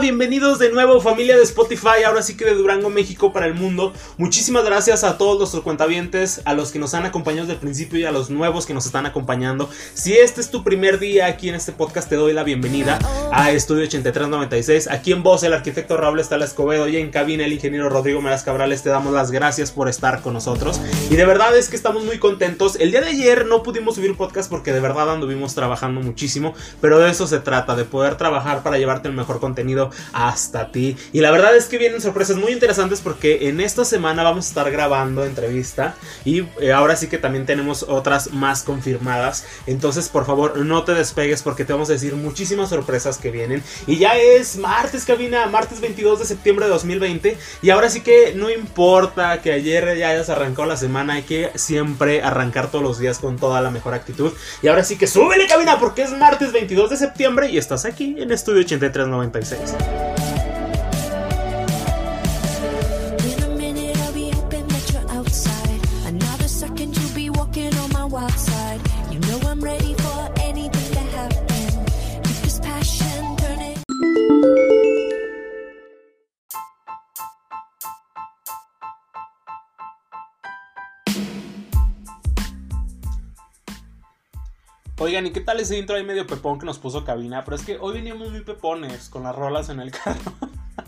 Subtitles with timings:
[0.00, 3.92] Bienvenidos de nuevo familia de Spotify, ahora sí que de Durango, México para el mundo.
[4.18, 8.00] Muchísimas gracias a todos nuestros cuentavientes, a los que nos han acompañado desde el principio
[8.00, 9.70] y a los nuevos que nos están acompañando.
[9.94, 12.98] Si este es tu primer día aquí en este podcast, te doy la bienvenida
[13.30, 14.90] a Estudio 8396.
[14.90, 18.42] Aquí en voz el arquitecto Raúl Estala Escobedo y en cabina el ingeniero Rodrigo Meraz
[18.42, 18.82] Cabrales.
[18.82, 20.80] Te damos las gracias por estar con nosotros.
[21.08, 22.76] Y de verdad es que estamos muy contentos.
[22.80, 26.98] El día de ayer no pudimos subir podcast porque de verdad anduvimos trabajando muchísimo, pero
[26.98, 30.96] de eso se trata, de poder trabajar para llevarte el mejor contenido hasta ti.
[31.12, 34.48] Y la verdad es que vienen sorpresas muy interesantes porque en esta semana vamos a
[34.48, 39.44] estar grabando entrevista y eh, ahora sí que también tenemos otras más confirmadas.
[39.66, 43.62] Entonces, por favor, no te despegues porque te vamos a decir muchísimas sorpresas que vienen.
[43.86, 47.38] Y ya es martes, cabina, martes 22 de septiembre de 2020.
[47.62, 51.50] Y ahora sí que no importa que ayer ya hayas arrancado la semana, hay que
[51.54, 54.32] siempre arrancar todos los días con toda la mejor actitud.
[54.62, 58.16] Y ahora sí que súbele, cabina, porque es martes 22 de septiembre y estás aquí
[58.18, 59.73] en Estudio 8396.
[68.24, 68.63] outside.
[85.22, 87.44] ¿Y qué tal ese intro ahí medio pepón que nos puso cabina?
[87.44, 90.32] Pero es que hoy veníamos muy pepones con las rolas en el carro.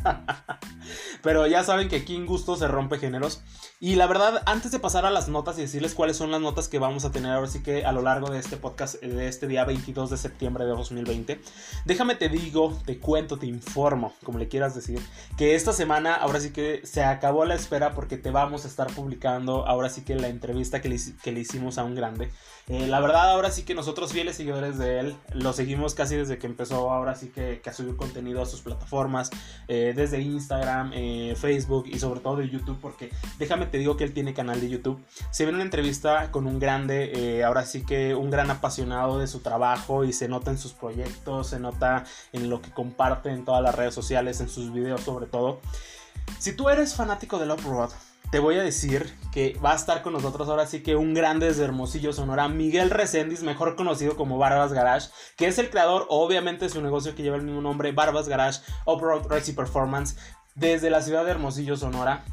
[1.23, 3.42] Pero ya saben que aquí en gusto se rompe géneros.
[3.79, 6.69] Y la verdad, antes de pasar a las notas y decirles cuáles son las notas
[6.69, 9.28] que vamos a tener ahora sí que a lo largo de este podcast eh, de
[9.28, 11.41] este día 22 de septiembre de 2020,
[11.84, 15.01] déjame te digo, te cuento, te informo, como le quieras decir,
[15.37, 18.87] que esta semana ahora sí que se acabó la espera porque te vamos a estar
[18.95, 22.31] publicando ahora sí que la entrevista que le, que le hicimos a un grande.
[22.69, 26.39] Eh, la verdad, ahora sí que nosotros fieles seguidores de él, lo seguimos casi desde
[26.39, 29.31] que empezó ahora sí que, que a subir contenido a sus plataformas,
[29.69, 34.04] eh, desde Instagram, eh, Facebook y sobre todo de YouTube, porque déjame te digo que
[34.04, 35.03] él tiene canal de YouTube.
[35.31, 39.26] Se ve una entrevista con un grande, eh, ahora sí que un gran apasionado de
[39.26, 43.44] su trabajo y se nota en sus proyectos, se nota en lo que comparte en
[43.44, 45.60] todas las redes sociales, en sus videos sobre todo.
[46.38, 47.91] Si tú eres fanático del off-road,
[48.31, 51.47] te voy a decir que va a estar con nosotros ahora sí que un grande
[51.47, 56.65] desde Hermosillo, Sonora, Miguel Reséndiz, mejor conocido como Barbas Garage, que es el creador, obviamente,
[56.65, 60.16] de su negocio que lleva el mismo nombre, Barbas Garage Off-Road Racing Performance,
[60.56, 62.25] desde la ciudad de Hermosillo, Sonora.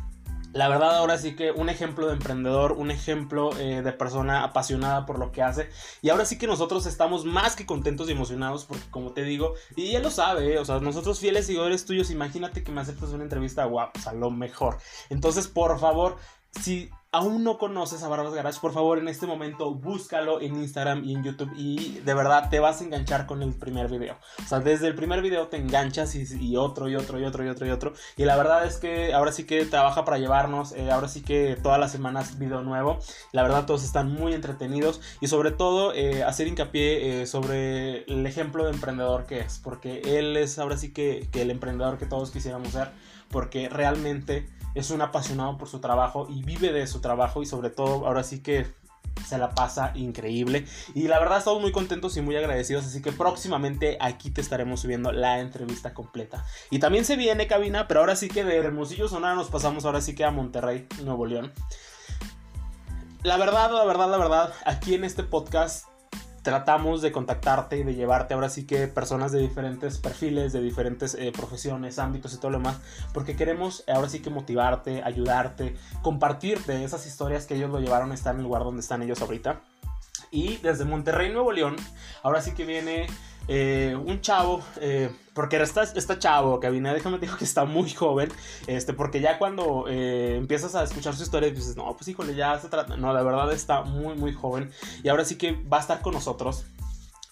[0.54, 5.08] La verdad, ahora sí que un ejemplo de emprendedor, un ejemplo eh, de persona apasionada
[5.08, 5.70] por lo que hace.
[6.04, 9.56] Y ahora sí que nosotros estamos más que contentos y emocionados porque, como te digo,
[9.76, 13.10] y él lo sabe, eh, o sea, nosotros fieles seguidores tuyos, imagínate que me aceptas
[13.10, 14.78] una entrevista, guau, pues a lo mejor.
[15.10, 16.18] Entonces, por favor,
[16.62, 21.06] si aún no conoces a Barbas Garage, por favor, en este momento búscalo en Instagram
[21.06, 24.18] y en YouTube y de verdad te vas a enganchar con el primer video.
[24.44, 27.50] O sea, desde el primer video te enganchas y, otro y otro y otro y
[27.50, 27.94] otro y otro.
[28.18, 31.56] Y la verdad es que ahora sí que trabaja para llevarnos, eh, ahora sí que
[31.62, 32.98] todas las semanas video nuevo.
[33.32, 38.26] La verdad todos están muy entretenidos y sobre todo eh, hacer hincapié eh, sobre el
[38.26, 42.32] ejemplo de emprendedor que es, porque él es ahora sí que el emprendedor que todos
[42.32, 42.90] quisiéramos ser,
[43.30, 47.70] porque realmente es un apasionado por su trabajo y vive de su trabajo y sobre
[47.70, 48.68] todo ahora sí que
[49.26, 50.66] se la pasa increíble.
[50.94, 54.82] Y la verdad estamos muy contentos y muy agradecidos así que próximamente aquí te estaremos
[54.82, 56.46] subiendo la entrevista completa.
[56.70, 60.02] Y también se viene cabina pero ahora sí que de Hermosillo Sonora nos pasamos ahora
[60.02, 61.52] sí que a Monterrey Nuevo León.
[63.24, 65.93] La verdad la verdad la verdad aquí en este podcast
[66.44, 71.16] tratamos de contactarte y de llevarte ahora sí que personas de diferentes perfiles, de diferentes
[71.16, 72.80] eh, profesiones, ámbitos y todo lo demás,
[73.14, 78.14] porque queremos ahora sí que motivarte, ayudarte, compartirte esas historias que ellos lo llevaron a
[78.14, 79.62] estar en el lugar donde están ellos ahorita.
[80.34, 81.76] Y desde Monterrey, Nuevo León,
[82.24, 83.06] ahora sí que viene
[83.48, 88.32] eh, un chavo, eh, porque está, chavo, Cabina, déjame te digo que está muy joven,
[88.66, 92.58] este, porque ya cuando eh, empiezas a escuchar su historia dices, no, pues híjole, ya
[92.60, 94.72] se trata, no, la verdad está muy, muy joven,
[95.04, 96.66] y ahora sí que va a estar con nosotros.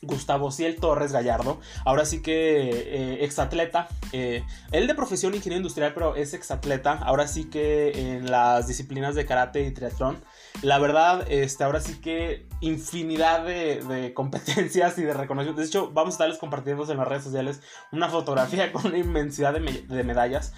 [0.04, 6.34] Gustavo Ciel Torres Gallardo, ahora sí que exatleta, él de profesión ingeniero industrial, pero es
[6.34, 10.18] exatleta, ahora sí que en las disciplinas de karate y triatlón,
[10.62, 15.64] la verdad, este, ahora sí que infinidad de, competencias y de reconocimientos.
[15.64, 17.62] De hecho, vamos a estarles compartiendo en las redes sociales
[17.92, 20.54] una fotografía con una inmensidad de, me- de medallas.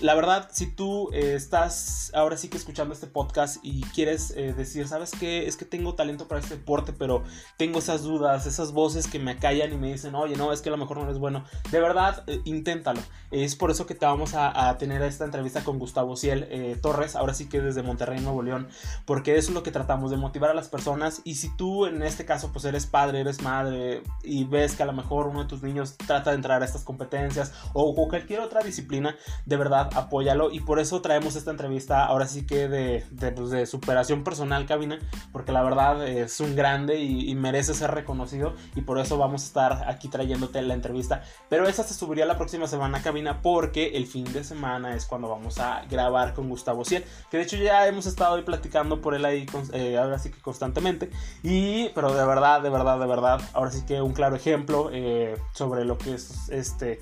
[0.00, 4.52] La verdad, si tú eh, estás ahora sí que escuchando este podcast y quieres eh,
[4.52, 5.46] decir, ¿sabes qué?
[5.46, 7.22] Es que tengo talento para este deporte, pero
[7.58, 10.68] tengo esas dudas, esas voces que me acallan y me dicen, oye, no, es que
[10.68, 11.44] a lo mejor no eres bueno.
[11.70, 13.00] De verdad, eh, inténtalo.
[13.30, 17.34] Es por eso que te vamos a, tener esta entrevista con Gustavo Ciel Torres, ahora
[17.34, 18.68] sí que desde Monterrey, Nuevo León,
[19.04, 21.20] porque eso es lo que tratamos de motivar a las personas.
[21.24, 24.86] Y si tú en este caso pues eres padre, eres madre y ves que a
[24.86, 28.40] lo mejor uno de tus niños trata de entrar a estas competencias o, o cualquier
[28.40, 29.16] otra disciplina,
[29.46, 30.50] de verdad apóyalo.
[30.50, 34.98] Y por eso traemos esta entrevista ahora sí que de, de, pues, superación personal, cabina,
[35.32, 38.54] porque la verdad es un grande y, y merece ser reconocido.
[38.74, 41.22] Y por eso vamos a estar aquí trayéndote la entrevista.
[41.48, 45.28] Pero esa se subiría la próxima semana, cabina, porque el fin de semana es cuando
[45.28, 47.04] vamos a grabar con Gustavo Ciel.
[47.30, 50.40] Que de hecho ya hemos estado ahí platicando por él ahí, eh, ahora sí que
[50.40, 51.10] constantemente.
[51.42, 55.36] Y, pero de verdad, de verdad, de verdad, ahora sí que un claro ejemplo eh,
[55.52, 57.00] sobre lo que es este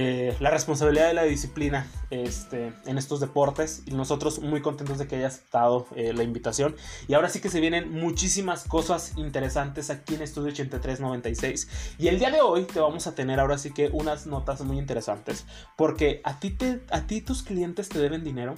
[0.00, 5.08] eh, la responsabilidad de la disciplina este, en estos deportes y nosotros muy contentos de
[5.08, 6.76] que haya aceptado eh, la invitación.
[7.08, 12.20] Y ahora sí que se vienen muchísimas cosas interesantes aquí en Estudio 8396 y el
[12.20, 15.46] día de hoy te vamos a tener ahora sí que unas notas muy interesantes
[15.76, 18.54] porque a ti, te, a ti tus clientes te deben dinero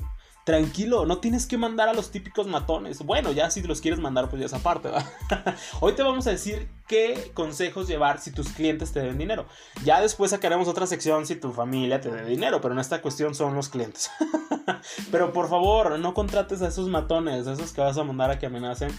[0.50, 3.04] tranquilo, no tienes que mandar a los típicos matones.
[3.04, 5.04] Bueno, ya si los quieres mandar, pues ya esa parte, ¿va?
[5.80, 9.46] Hoy te vamos a decir qué consejos llevar si tus clientes te deben dinero.
[9.84, 13.36] Ya después sacaremos otra sección si tu familia te debe dinero, pero en esta cuestión
[13.36, 14.10] son los clientes.
[15.12, 18.46] pero por favor, no contrates a esos matones, esos que vas a mandar a que
[18.46, 18.90] amenacen.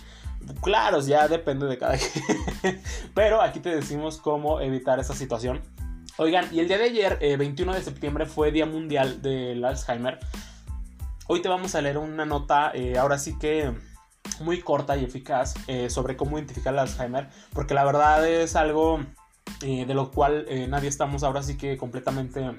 [0.62, 1.97] Claro, ya depende de cada
[2.62, 2.81] quien.
[3.13, 5.62] pero aquí te decimos cómo evitar esa situación.
[6.15, 10.19] Oigan, y el día de ayer, eh, 21 de septiembre, fue Día Mundial del Alzheimer.
[11.33, 13.74] Hoy te vamos a leer una nota, eh, ahora sí que
[14.42, 19.00] muy corta y eficaz, eh, sobre cómo identificar el Alzheimer, porque la verdad es algo
[19.62, 22.51] eh, de lo cual nadie estamos ahora sí que completamente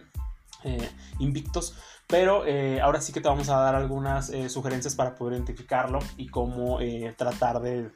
[1.18, 1.76] invictos,
[2.06, 2.44] pero
[2.82, 6.78] ahora sí que te vamos a dar algunas sugerencias para poder identificarlo y cómo
[7.18, 7.90] tratar de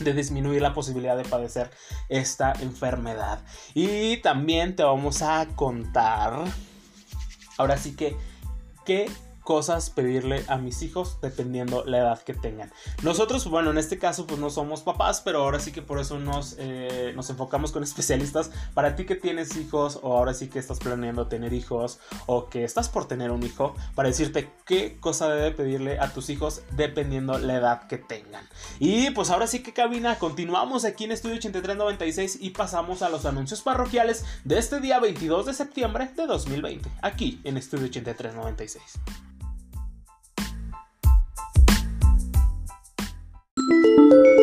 [0.00, 1.70] de disminuir la posibilidad de padecer
[2.10, 3.42] esta enfermedad.
[3.72, 6.44] Y también te vamos a contar,
[7.56, 8.14] ahora sí que,
[8.84, 9.08] qué
[9.44, 12.72] cosas pedirle a mis hijos dependiendo la edad que tengan.
[13.02, 16.18] Nosotros, bueno, en este caso pues no somos papás, pero ahora sí que por eso
[16.18, 18.50] nos, eh, nos enfocamos con especialistas.
[18.72, 22.64] Para ti que tienes hijos o ahora sí que estás planeando tener hijos o que
[22.64, 27.38] estás por tener un hijo, para decirte qué cosa debe pedirle a tus hijos dependiendo
[27.38, 28.48] la edad que tengan.
[28.78, 33.26] Y pues ahora sí que cabina, continuamos aquí en Estudio 8396 y pasamos a los
[33.26, 39.33] anuncios parroquiales de este día 22 de septiembre de 2020, aquí en Estudio 8396.
[43.66, 44.24] Y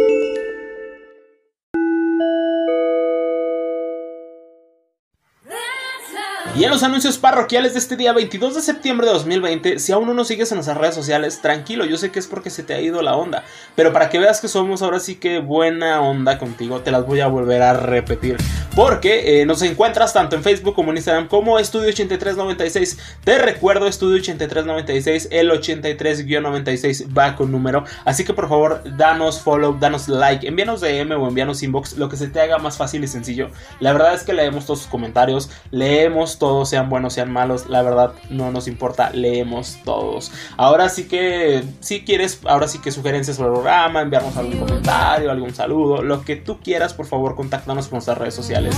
[6.72, 10.30] los anuncios parroquiales de este día 22 de septiembre de 2020, si aún no nos
[10.30, 13.02] sigues en nuestras redes sociales, tranquilo, yo sé que es porque se te ha ido
[13.02, 13.44] la onda,
[13.76, 17.20] pero para que veas que somos ahora sí que buena onda contigo, te las voy
[17.20, 18.38] a volver a repetir,
[18.74, 22.98] porque eh, nos encuentras tanto en Facebook como en Instagram como Estudio 8396.
[23.26, 29.78] Te recuerdo Estudio 8396, el 83-96 va con número, así que por favor, danos follow,
[29.78, 33.08] danos like, envíanos DM o envíanos inbox, lo que se te haga más fácil y
[33.10, 33.50] sencillo.
[33.82, 37.82] La verdad es que leemos todos sus comentarios, leemos todos, sean buenos, sean malos, la
[37.82, 40.32] verdad no nos importa, leemos todos.
[40.58, 45.32] Ahora sí que, si quieres, ahora sí que sugerencias sobre el programa, enviarnos algún comentario,
[45.32, 48.76] algún saludo, lo que tú quieras, por favor, contáctanos con nuestras redes sociales.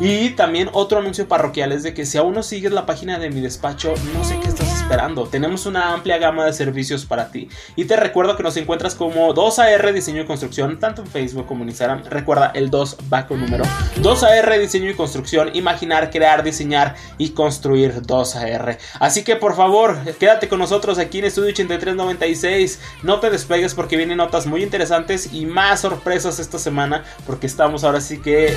[0.00, 3.30] Y también otro anuncio parroquial es de que si aún no sigues la página de
[3.30, 5.26] mi despacho, no sé qué estás esperando.
[5.26, 7.48] Tenemos una amplia gama de servicios para ti.
[7.74, 11.62] Y te recuerdo que nos encuentras como 2AR Diseño y Construcción, tanto en Facebook como
[11.62, 12.04] en Instagram.
[12.04, 13.64] Recuerda, el 2 va con número.
[14.02, 18.78] 2AR Diseño y Construcción, imaginar, crear, diseñar y construir 2AR.
[19.00, 22.80] Así que por favor, quédate con nosotros aquí en Estudio 8396.
[23.02, 27.84] No te despegues porque vienen notas muy interesantes y más sorpresas esta semana porque estamos
[27.84, 28.54] ahora sí que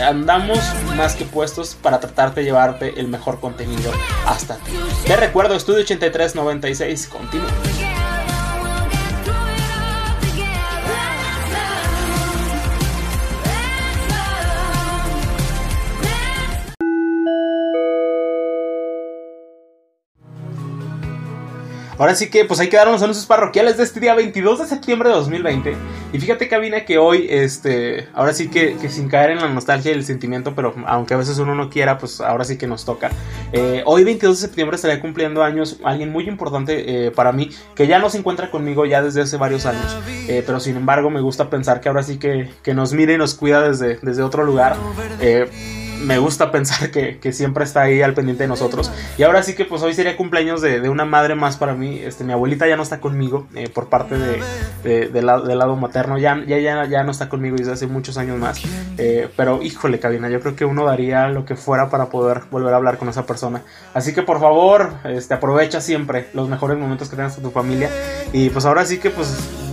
[0.00, 0.58] andamos
[0.96, 3.92] más que puestos para tratarte de llevarte el mejor contenido
[4.26, 4.72] hasta ti.
[5.06, 7.81] Te recuerdo, Estudio 8396, continúa.
[21.98, 25.10] Ahora sí que pues ahí quedaron los anuncios parroquiales de este día 22 de septiembre
[25.10, 25.76] de 2020.
[26.12, 29.92] Y fíjate cabina que hoy, este, ahora sí que, que sin caer en la nostalgia
[29.92, 32.84] y el sentimiento, pero aunque a veces uno no quiera, pues ahora sí que nos
[32.84, 33.10] toca.
[33.52, 37.86] Eh, hoy 22 de septiembre estaré cumpliendo años alguien muy importante eh, para mí, que
[37.86, 39.96] ya no se encuentra conmigo ya desde hace varios años.
[40.28, 43.18] Eh, pero sin embargo me gusta pensar que ahora sí que, que nos mira y
[43.18, 44.76] nos cuida desde, desde otro lugar.
[46.02, 48.90] Me gusta pensar que, que, siempre está ahí al pendiente de nosotros.
[49.16, 51.98] Y ahora sí que pues hoy sería cumpleaños de, de una madre más para mí.
[51.98, 54.42] Este, mi abuelita ya no está conmigo eh, por parte de,
[54.84, 56.18] de, de la, del lado materno.
[56.18, 58.60] Ya, ya, ya, ya, no está conmigo desde hace muchos años más.
[58.98, 62.74] Eh, pero híjole, cabina, yo creo que uno daría lo que fuera para poder volver
[62.74, 63.62] a hablar con esa persona.
[63.94, 67.90] Así que por favor, este, aprovecha siempre los mejores momentos que tengas con tu familia.
[68.32, 69.28] Y pues ahora sí que pues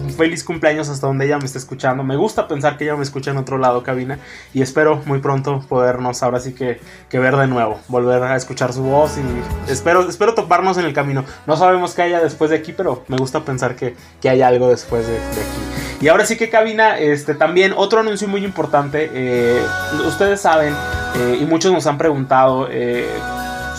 [0.09, 2.03] feliz cumpleaños hasta donde ella me esté escuchando.
[2.03, 4.19] Me gusta pensar que ella me escucha en otro lado, cabina.
[4.53, 8.73] Y espero muy pronto podernos ahora sí que, que ver de nuevo, volver a escuchar
[8.73, 11.25] su voz y espero, espero toparnos en el camino.
[11.47, 14.69] No sabemos qué haya después de aquí, pero me gusta pensar que, que hay algo
[14.69, 16.01] después de, de, aquí.
[16.01, 19.09] Y ahora sí que cabina, este también otro anuncio muy importante.
[19.13, 19.61] Eh,
[20.07, 20.73] ustedes saben,
[21.15, 22.67] eh, y muchos nos han preguntado.
[22.71, 23.07] Eh,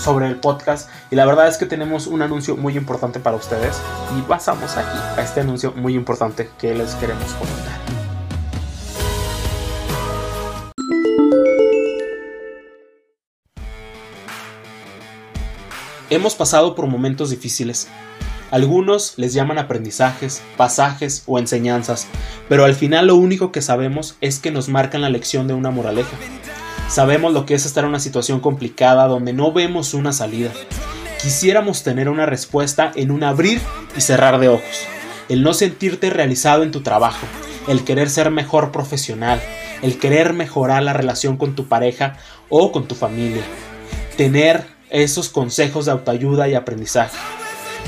[0.01, 3.81] sobre el podcast y la verdad es que tenemos un anuncio muy importante para ustedes
[4.19, 7.81] y pasamos aquí a este anuncio muy importante que les queremos comentar.
[16.09, 17.87] Hemos pasado por momentos difíciles.
[18.51, 22.09] Algunos les llaman aprendizajes, pasajes o enseñanzas,
[22.49, 25.71] pero al final lo único que sabemos es que nos marcan la lección de una
[25.71, 26.17] moraleja.
[26.91, 30.51] Sabemos lo que es estar en una situación complicada donde no vemos una salida.
[31.23, 33.61] Quisiéramos tener una respuesta en un abrir
[33.97, 34.89] y cerrar de ojos.
[35.29, 37.25] El no sentirte realizado en tu trabajo,
[37.69, 39.41] el querer ser mejor profesional,
[39.83, 42.17] el querer mejorar la relación con tu pareja
[42.49, 43.45] o con tu familia.
[44.17, 47.17] Tener esos consejos de autoayuda y aprendizaje.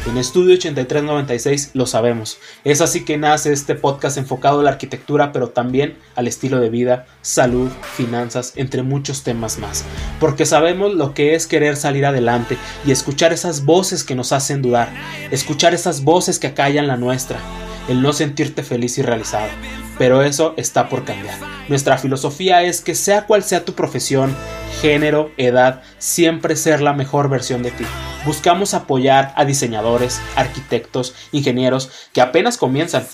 [0.04, 2.38] En Estudio 8396 lo sabemos.
[2.64, 6.70] Es así que nace este podcast enfocado a la arquitectura, pero también al estilo de
[6.70, 9.84] vida, salud, finanzas, entre muchos temas más.
[10.18, 14.60] Porque sabemos lo que es querer salir adelante y escuchar esas voces que nos hacen
[14.60, 14.92] dudar,
[15.30, 17.38] escuchar esas voces que acallan la nuestra,
[17.88, 19.48] el no sentirte feliz y realizado.
[19.98, 21.38] Pero eso está por cambiar.
[21.68, 24.34] Nuestra filosofía es que sea cual sea tu profesión,
[24.80, 27.84] género, edad, siempre ser la mejor versión de ti.
[28.24, 33.04] Buscamos apoyar a diseñadores, arquitectos, ingenieros que apenas comienzan,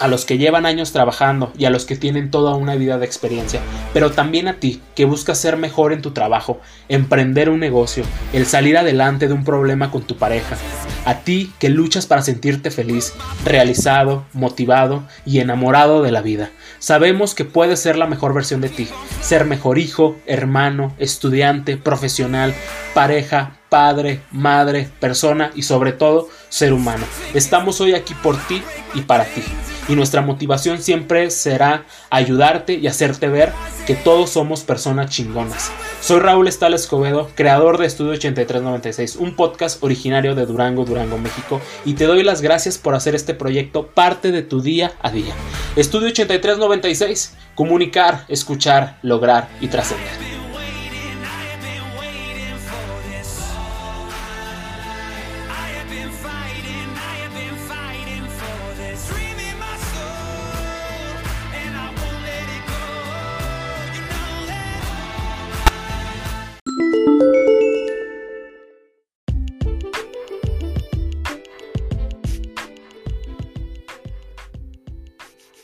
[0.00, 3.04] a los que llevan años trabajando y a los que tienen toda una vida de
[3.04, 3.60] experiencia,
[3.92, 8.02] pero también a ti que buscas ser mejor en tu trabajo, emprender un negocio,
[8.32, 10.56] el salir adelante de un problema con tu pareja,
[11.04, 13.12] a ti que luchas para sentirte feliz,
[13.44, 16.50] realizado, motivado y enamorado de la vida.
[16.78, 18.88] Sabemos que puedes ser la mejor versión de ti,
[19.20, 22.54] ser mejor hijo, hermano, estudiante, profesional,
[22.94, 27.04] pareja, padre, madre, persona y sobre todo ser humano.
[27.34, 28.62] Estamos hoy aquí por ti
[28.94, 29.42] y para ti.
[29.90, 33.52] Y nuestra motivación siempre será ayudarte y hacerte ver
[33.88, 35.72] que todos somos personas chingonas.
[36.00, 41.60] Soy Raúl Estal Escobedo, creador de Estudio 8396, un podcast originario de Durango, Durango, México,
[41.84, 45.34] y te doy las gracias por hacer este proyecto parte de tu día a día.
[45.74, 50.39] Estudio 8396, comunicar, escuchar, lograr y trascender.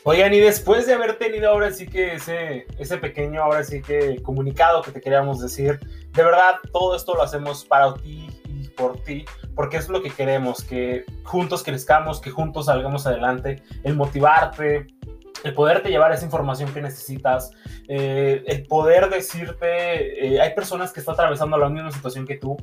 [0.09, 4.21] Oigan, y después de haber tenido ahora sí que ese, ese pequeño, ahora sí que
[4.23, 5.81] comunicado que te queríamos decir,
[6.13, 10.09] de verdad, todo esto lo hacemos para ti y por ti, porque es lo que
[10.09, 14.87] queremos, que juntos crezcamos, que juntos salgamos adelante, el motivarte,
[15.43, 17.51] el poderte llevar esa información que necesitas,
[17.89, 22.55] eh, el poder decirte, eh, hay personas que están atravesando la misma situación que tú,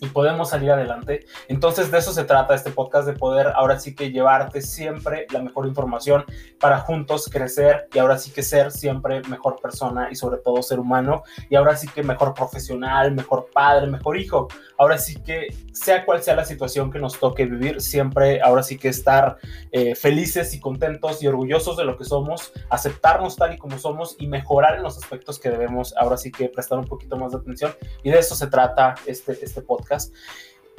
[0.00, 1.26] y podemos salir adelante.
[1.48, 5.40] Entonces de eso se trata este podcast, de poder ahora sí que llevarte siempre la
[5.40, 6.24] mejor información
[6.60, 10.78] para juntos crecer y ahora sí que ser siempre mejor persona y sobre todo ser
[10.78, 14.48] humano y ahora sí que mejor profesional, mejor padre, mejor hijo.
[14.78, 18.76] Ahora sí que sea cual sea la situación que nos toque vivir, siempre ahora sí
[18.76, 19.38] que estar
[19.72, 24.16] eh, felices y contentos y orgullosos de lo que somos, aceptarnos tal y como somos
[24.18, 27.38] y mejorar en los aspectos que debemos ahora sí que prestar un poquito más de
[27.38, 30.12] atención y de eso se trata este, este podcast.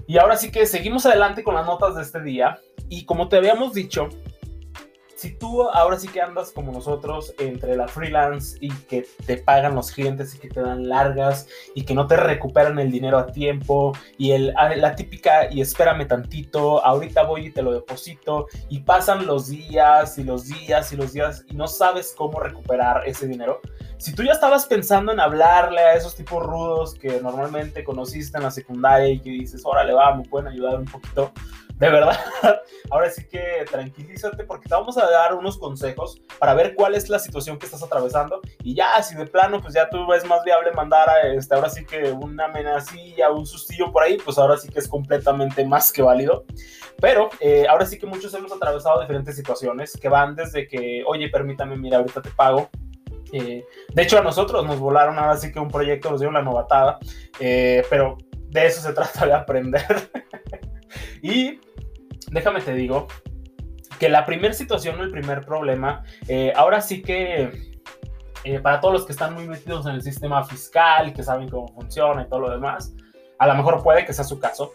[0.05, 2.59] Y ahora sí que seguimos adelante con las notas de este día.
[2.87, 4.07] Y como te habíamos dicho,
[5.17, 9.73] si tú ahora sí que andas como nosotros entre la freelance y que te pagan
[9.73, 13.25] los clientes y que te dan largas y que no te recuperan el dinero a
[13.25, 18.81] tiempo y el, la típica y espérame tantito, ahorita voy y te lo deposito y
[18.81, 23.27] pasan los días y los días y los días y no sabes cómo recuperar ese
[23.27, 23.59] dinero,
[23.97, 28.43] si tú ya estabas pensando en hablarle a esos tipos rudos que normalmente conociste en
[28.43, 31.31] la secundaria y que dices, órale, va, me pueden ayudar un poquito,
[31.75, 32.17] de verdad,
[32.89, 37.09] ahora sí que tranquilízate porque te vamos a dar unos consejos para ver cuál es
[37.09, 40.43] la situación que estás atravesando y ya, si de plano, pues ya tú ves más
[40.43, 44.57] viable mandar a este, ahora sí que una amenacilla, un sustillo por ahí, pues ahora
[44.57, 46.45] sí que es completamente más que válido.
[46.99, 51.29] Pero eh, ahora sí que muchos hemos atravesado diferentes situaciones que van desde que, oye,
[51.29, 52.71] permítame, mira, ahorita te pago,
[53.33, 56.41] eh, de hecho, a nosotros nos volaron ahora sí que un proyecto, nos dio una
[56.41, 56.99] novatada,
[57.39, 60.09] eh, pero de eso se trata de aprender.
[61.21, 61.59] y
[62.31, 63.07] déjame te digo
[63.99, 67.77] que la primera situación el primer problema, eh, ahora sí que
[68.63, 72.21] para todos los que están muy metidos en el sistema fiscal, que saben cómo funciona
[72.21, 72.93] y todo lo demás,
[73.39, 74.73] a lo mejor puede que sea su caso.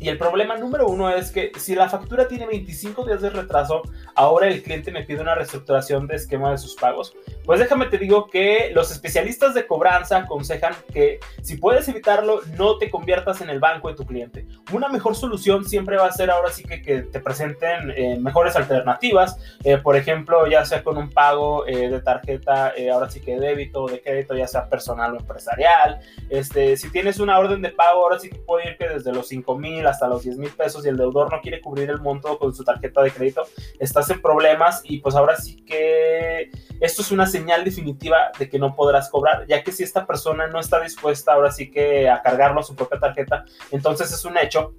[0.00, 3.82] Y el problema número uno es que si la factura tiene 25 días de retraso,
[4.14, 7.14] ahora el cliente me pide una reestructuración de esquema de sus pagos.
[7.44, 12.78] Pues déjame te digo que los especialistas de cobranza aconsejan que si puedes evitarlo, no
[12.78, 14.46] te conviertas en el banco de tu cliente.
[14.72, 18.56] Una mejor solución siempre va a ser ahora sí que, que te presenten eh, mejores
[18.56, 19.36] alternativas.
[19.64, 23.84] Eh, por ejemplo, ya sea con un pago eh, de tarjeta, ahora sí que débito
[23.84, 26.00] o de crédito, ya sea personal o empresarial.
[26.30, 29.28] Este, si tienes una orden de pago, ahora sí que puede ir que desde los
[29.28, 32.38] 5 mil hasta los 10 mil pesos y el deudor no quiere cubrir el monto
[32.38, 33.46] con su tarjeta de crédito,
[33.78, 38.58] estás en problemas y pues ahora sí que esto es una señal definitiva de que
[38.58, 42.22] no podrás cobrar, ya que si esta persona no está dispuesta ahora sí que a
[42.22, 44.74] cargarlo a su propia tarjeta, entonces es un hecho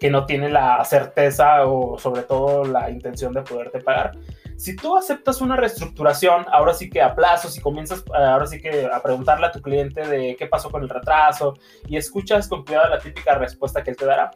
[0.00, 4.12] que no tiene la certeza o sobre todo la intención de poderte pagar.
[4.56, 7.14] Si tú aceptas una reestructuración, ahora sí que a
[7.54, 10.88] y comienzas ahora sí que a preguntarle a tu cliente de qué pasó con el
[10.88, 11.54] retraso
[11.86, 14.30] y escuchas con cuidado la típica respuesta que él te dará,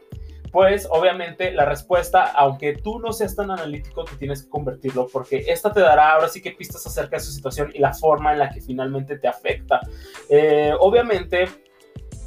[0.53, 5.45] pues obviamente la respuesta, aunque tú no seas tan analítico, tú tienes que convertirlo porque
[5.49, 8.39] esta te dará ahora sí que pistas acerca de su situación y la forma en
[8.39, 9.81] la que finalmente te afecta.
[10.29, 11.49] Eh, obviamente,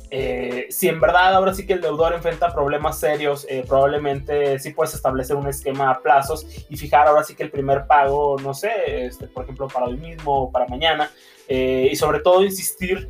[0.10, 4.72] eh, si en verdad ahora sí que el deudor enfrenta problemas serios, eh, probablemente sí
[4.72, 8.54] puedes establecer un esquema a plazos y fijar ahora sí que el primer pago, no
[8.54, 11.10] sé, este, por ejemplo, para hoy mismo o para mañana,
[11.48, 13.10] y sobre todo insistir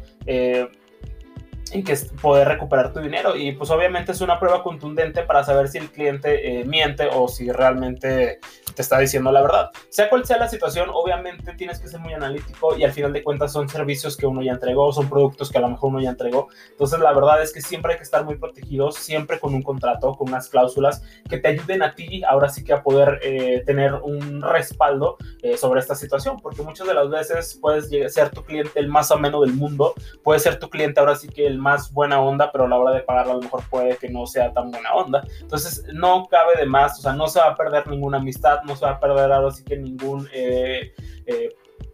[1.72, 3.36] en que poder recuperar tu dinero.
[3.36, 7.28] Y pues obviamente es una prueba contundente para saber si el cliente eh, miente o
[7.28, 8.40] si realmente
[8.76, 9.72] te está diciendo la verdad.
[9.90, 13.24] Sea cual sea la situación, obviamente tienes que ser muy analítico y al final de
[13.24, 16.10] cuentas son servicios que uno ya entregó, son productos que a lo mejor uno ya
[16.10, 16.50] entregó.
[16.70, 20.14] Entonces la verdad es que siempre hay que estar muy protegidos, siempre con un contrato,
[20.14, 23.94] con unas cláusulas que te ayuden a ti ahora sí que a poder eh, tener
[23.94, 28.80] un respaldo eh, sobre esta situación, porque muchas de las veces puedes ser tu cliente
[28.80, 29.94] el más ameno del mundo,
[30.24, 32.94] puede ser tu cliente ahora sí que el más buena onda, pero a la hora
[32.94, 35.24] de pagarlo a lo mejor puede que no sea tan buena onda.
[35.40, 38.76] Entonces no cabe de más, o sea, no se va a perder ninguna amistad, no
[38.76, 40.28] se va a perder ahora sí que ningún...
[40.34, 40.94] Eh,
[41.26, 41.50] eh,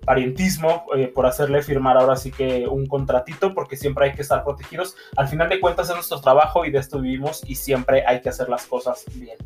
[0.07, 4.41] parientismo eh, por hacerle firmar ahora sí que un contratito porque siempre hay que estar
[4.45, 4.95] protegidos.
[5.17, 8.29] Al final de cuentas es nuestro trabajo y de esto vivimos y siempre hay que
[8.29, 9.37] hacer las cosas bien.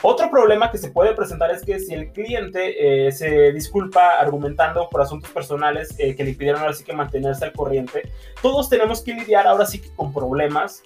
[0.00, 4.88] Otro problema que se puede presentar es que si el cliente eh, se disculpa argumentando
[4.88, 9.02] por asuntos personales eh, que le pidieron ahora sí que mantenerse al corriente, todos tenemos
[9.02, 10.82] que lidiar ahora sí que con problemas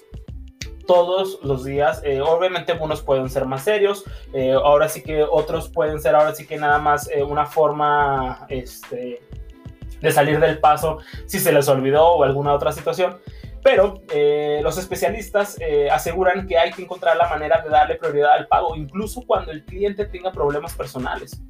[0.91, 2.03] todos los días.
[2.05, 6.35] Eh, obviamente unos pueden ser más serios, eh, ahora sí que otros pueden ser ahora
[6.35, 9.23] sí que nada más eh, una forma este,
[10.01, 13.19] de salir del paso si se les olvidó o alguna otra situación.
[13.63, 14.01] Pero
[14.63, 15.59] los especialistas
[15.93, 19.67] aseguran que hay que encontrar la manera de darle prioridad al pago, incluso cuando el
[19.67, 21.43] cliente tenga problemas personales.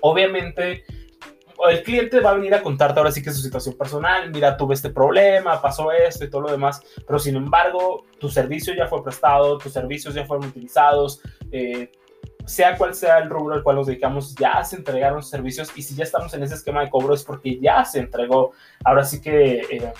[0.00, 0.82] Obviamente,
[1.68, 4.74] el cliente va a venir a contarte ahora sí que su situación personal, mira, tuve
[4.74, 9.02] este problema, pasó esto y todo lo demás, pero sin embargo, tu servicio ya fue
[9.02, 11.20] prestado, tus servicios ya fueron utilizados,
[11.50, 11.92] eh,
[12.46, 15.94] sea cual sea el rubro al cual nos dedicamos, ya se entregaron servicios y si
[15.94, 18.52] ya estamos en ese esquema de cobro es porque ya se entregó,
[18.84, 19.60] ahora sí que...
[19.70, 19.92] Eh,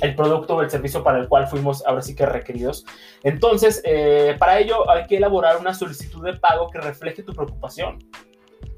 [0.00, 2.84] el producto o el servicio para el cual fuimos ahora sí que requeridos.
[3.22, 7.98] Entonces, eh, para ello hay que elaborar una solicitud de pago que refleje tu preocupación.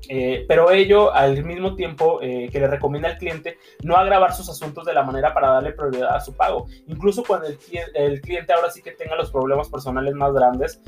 [0.08, 4.48] Eh, pero ello al mismo tiempo eh, que le recomienda al cliente no agravar sus
[4.48, 6.66] asuntos de la manera para darle prioridad a su pago.
[6.86, 7.58] Incluso cuando el,
[7.94, 10.80] el cliente ahora sí que tenga los problemas personales más grandes,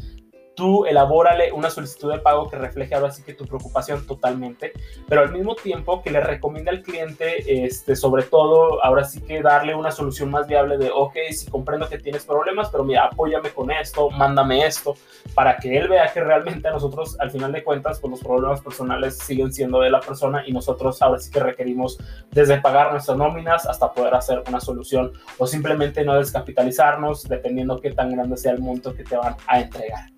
[0.57, 4.73] tú elabórale una solicitud de pago que refleje ahora sí que tu preocupación totalmente,
[5.07, 9.43] pero al mismo tiempo que le recomienda al cliente, este, sobre todo, ahora sí que
[9.43, 13.51] darle una solución más viable de, ok, si comprendo que tienes problemas, pero mira, apóyame
[13.51, 14.97] con esto, mándame esto,
[15.35, 18.63] para que él vea que realmente a nosotros, al final de cuentas, pues los problemas
[18.63, 21.99] personales siguen siendo de la persona y nosotros ahora sí que requerimos
[22.31, 27.91] desde pagar nuestras nóminas hasta poder hacer una solución o simplemente no descapitalizarnos dependiendo qué
[27.93, 30.17] tan grande sea el monto que te van a entregar.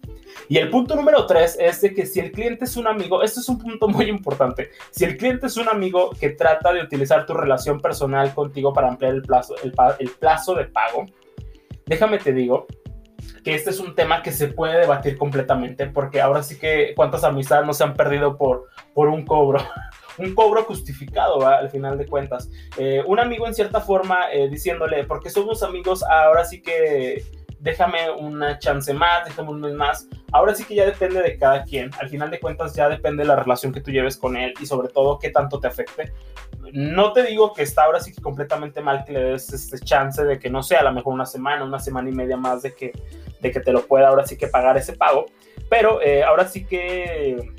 [0.48, 3.40] Y el punto número tres es de que si el cliente es un amigo, esto
[3.40, 7.26] es un punto muy importante, si el cliente es un amigo que trata de utilizar
[7.26, 11.06] tu relación personal contigo para ampliar el plazo, el, el plazo de pago,
[11.86, 12.66] déjame te digo
[13.44, 17.24] que este es un tema que se puede debatir completamente, porque ahora sí que cuántas
[17.24, 19.60] amistades no se han perdido por, por un cobro.
[20.18, 22.50] un cobro justificado al final de cuentas.
[22.76, 27.24] Eh, un amigo en cierta forma eh, diciéndole, porque somos amigos, ahora sí que
[27.60, 30.08] déjame una chance más, déjame un mes más.
[30.32, 31.90] Ahora sí que ya depende de cada quien.
[32.00, 34.66] Al final de cuentas ya depende de la relación que tú lleves con él y
[34.66, 36.12] sobre todo qué tanto te afecte.
[36.72, 40.22] No te digo que está ahora sí que completamente mal que le des este chance
[40.22, 42.74] de que no sea a lo mejor una semana, una semana y media más de
[42.74, 42.92] que,
[43.40, 45.26] de que te lo pueda ahora sí que pagar ese pago.
[45.70, 47.54] Pero eh, ahora sí que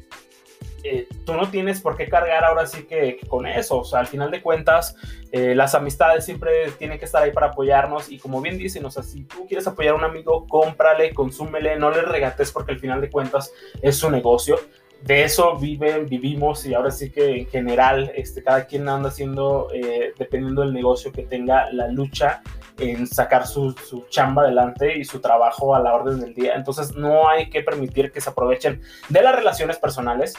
[0.84, 3.80] eh, tú no tienes por qué cargar ahora sí que, con eso.
[3.80, 4.96] O sea, al final de cuentas,
[5.32, 8.12] eh, las amistades siempre tienen que estar ahí para apoyarnos.
[8.12, 11.78] Y como bien dicen, o sea, si tú quieres apoyar a un amigo, cómprale, consúmele,
[11.78, 14.58] no le regates porque al final de cuentas es su negocio.
[15.02, 19.70] De eso viven, vivimos y ahora sí que en general este, cada quien anda haciendo,
[19.74, 22.42] eh, dependiendo del negocio que tenga, la lucha
[22.78, 26.56] en sacar su, su, chamba adelante y su trabajo a la orden del día.
[26.56, 30.36] Entonces no hay que permitir que se aprovechen de las relaciones personales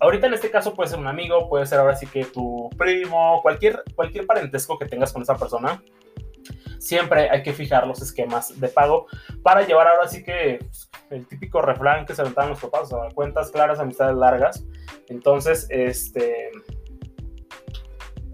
[0.00, 3.40] Ahorita en este caso puede ser un amigo, puede ser ahora sí que tu primo,
[3.42, 5.82] cualquier, cualquier parentesco que tengas con esa persona.
[6.78, 9.06] Siempre hay que fijar los esquemas de pago
[9.42, 13.00] para llevar ahora sí que pues, el típico refrán que se aventaban los papás, o
[13.00, 14.64] sea, cuentas claras, amistades largas.
[15.08, 16.50] Entonces, este,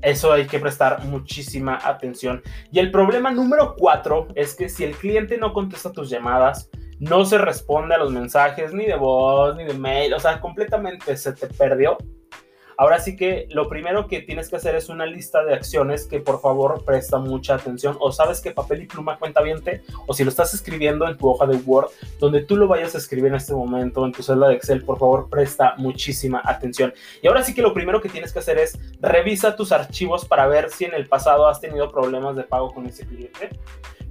[0.03, 2.43] eso hay que prestar muchísima atención.
[2.73, 6.71] Y el problema número cuatro es que si el cliente no contesta tus llamadas,
[7.01, 11.17] no se responde a los mensajes ni de voz ni de mail, o sea, completamente
[11.17, 11.97] se te perdió.
[12.77, 16.19] Ahora sí que lo primero que tienes que hacer es una lista de acciones que
[16.19, 19.63] por favor presta mucha atención o sabes que papel y pluma cuenta bien
[20.07, 22.99] o si lo estás escribiendo en tu hoja de Word donde tú lo vayas a
[22.99, 26.95] escribir en este momento en tu celda de Excel, por favor presta muchísima atención.
[27.23, 30.47] Y ahora sí que lo primero que tienes que hacer es revisa tus archivos para
[30.47, 33.51] ver si en el pasado has tenido problemas de pago con ese cliente.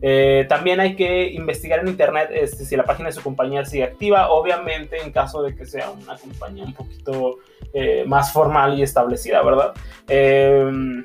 [0.02, 3.84] Eh, también hay que investigar en internet este, si la página de su compañía sigue
[3.84, 4.30] activa.
[4.30, 7.38] Obviamente, en caso de que sea una compañía un poquito
[7.74, 9.74] eh, más formal y establecida, ¿verdad?
[10.08, 11.04] Eh,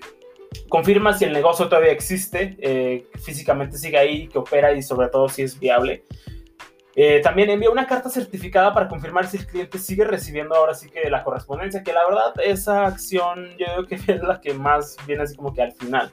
[0.68, 5.42] confirma si el negocio todavía existe, físicamente sigue ahí, que opera y sobre todo si
[5.42, 6.04] es viable.
[7.22, 11.10] también envía una carta certificada para confirmar si el cliente sigue recibiendo ahora sí que
[11.10, 15.24] la correspondencia, que la verdad esa acción yo creo que es la que más viene
[15.24, 16.12] así como que al final.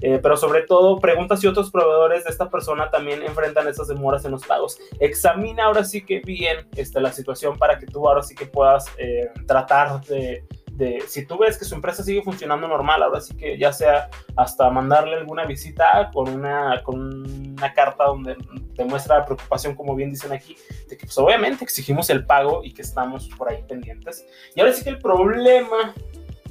[0.00, 4.24] Eh, pero sobre todo, pregunta si otros proveedores de esta persona también enfrentan esas demoras
[4.24, 4.78] en los pagos.
[4.98, 8.86] Examina ahora sí que bien este, la situación para que tú ahora sí que puedas
[8.98, 10.44] eh, tratar de,
[10.80, 14.08] de, si tú ves que su empresa sigue funcionando normal, ahora sí que ya sea
[14.36, 18.36] hasta mandarle alguna visita con una, con una carta donde
[18.74, 20.56] demuestra la preocupación, como bien dicen aquí,
[20.88, 24.26] de que pues obviamente exigimos el pago y que estamos por ahí pendientes.
[24.54, 25.94] Y ahora sí que el problema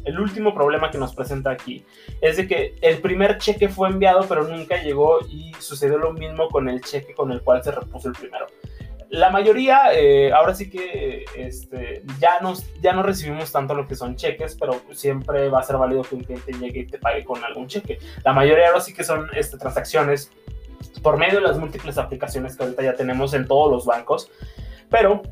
[0.05, 1.85] el último problema que nos presenta aquí
[2.21, 6.47] es de que el primer cheque fue enviado pero nunca llegó y sucedió lo mismo
[6.49, 8.47] con el cheque con el cual se repuso el primero.
[9.09, 13.95] La mayoría, eh, ahora sí que este, ya, nos, ya no recibimos tanto lo que
[13.95, 17.25] son cheques, pero siempre va a ser válido que un cliente llegue y te pague
[17.25, 17.97] con algún cheque.
[18.23, 20.31] La mayoría ahora sí que son este, transacciones
[21.01, 24.29] por medio de las múltiples aplicaciones que ahorita ya tenemos en todos los bancos,
[24.91, 25.23] pero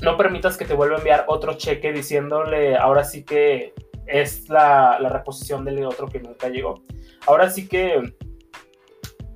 [0.00, 3.74] no permitas que te vuelva a enviar otro cheque diciéndole ahora sí que
[4.08, 6.82] es la, reposición del otro que nunca llegó.
[7.26, 8.14] Ahora sí que,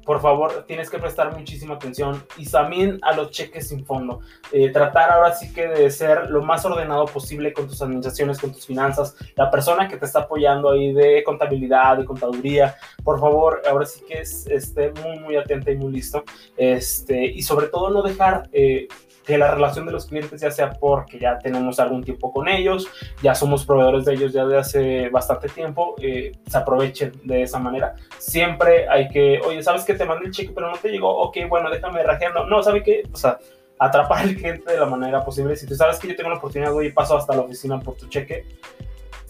[0.04, 4.20] por favor, tienes que prestar muchísima atención y también a los cheques sin fondo.
[4.50, 8.52] Eh, tratar ahora sí que de ser lo más ordenado posible con tus administraciones, con
[8.52, 9.16] tus finanzas.
[9.36, 14.02] La persona que te está apoyando ahí de contabilidad, de contaduría, por favor, ahora sí
[14.06, 16.24] que esté muy, muy atenta y muy listo.
[16.56, 18.48] Este, y sobre todo no dejar...
[18.52, 18.88] Eh,
[19.24, 22.88] que la relación de los clientes ya sea porque ya tenemos algún tiempo con ellos,
[23.22, 27.58] ya somos proveedores de ellos ya de hace bastante tiempo, eh, se aprovechen de esa
[27.58, 27.94] manera.
[28.18, 31.16] Siempre hay que, oye, ¿sabes que te mandé el cheque pero no te llegó?
[31.22, 32.46] Ok, bueno, déjame rajeando.
[32.46, 33.02] No, ¿sabe qué?
[33.12, 33.38] O sea,
[33.78, 35.56] atrapar al cliente de la manera posible.
[35.56, 37.96] Si tú sabes que yo tengo la oportunidad, voy y paso hasta la oficina por
[37.96, 38.44] tu cheque,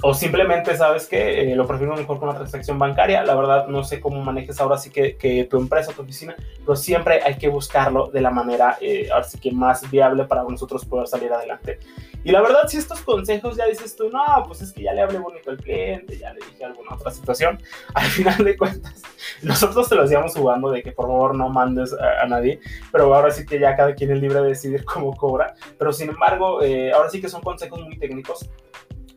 [0.03, 3.23] o simplemente sabes que eh, lo prefiero mejor con una transacción bancaria.
[3.23, 6.77] La verdad, no sé cómo manejes ahora sí que, que tu empresa, tu oficina, pero
[6.77, 10.85] siempre hay que buscarlo de la manera, eh, ahora sí que más viable para nosotros
[10.85, 11.79] poder salir adelante.
[12.25, 15.03] Y la verdad, si estos consejos ya dices tú, no, pues es que ya le
[15.03, 17.61] hablé bonito al cliente, ya le dije alguna otra situación,
[17.95, 19.03] al final de cuentas,
[19.43, 22.61] nosotros te lo hacíamos jugando de que por favor no mandes a, nadie,
[22.91, 25.55] pero ahora sí que ya cada quien es libre de decidir cómo cobra.
[25.79, 28.49] Pero sin embargo, eh, ahora sí que son consejos muy técnicos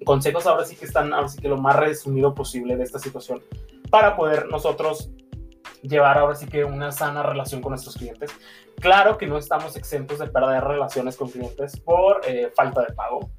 [0.04, 3.42] consejos ahora sí que están, ahora sí que lo más resumido posible de esta situación
[3.90, 5.10] para poder nosotros
[5.82, 8.32] llevar ahora sí que una sana relación con nuestros clientes.
[8.80, 13.30] Claro que no estamos exentos de perder relaciones con clientes por eh, falta de pago.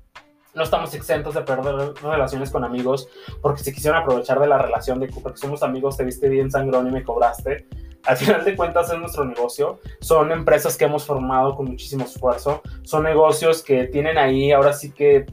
[0.54, 3.08] No estamos exentos de perder relaciones con amigos
[3.42, 6.86] porque se quisieron aprovechar de la relación de porque somos amigos, te viste bien sangrón
[6.86, 7.66] y me cobraste.
[8.04, 9.80] Al final de cuentas es nuestro negocio.
[10.00, 12.62] Son empresas que hemos formado con muchísimo esfuerzo.
[12.82, 15.26] Son negocios que tienen ahí ahora sí que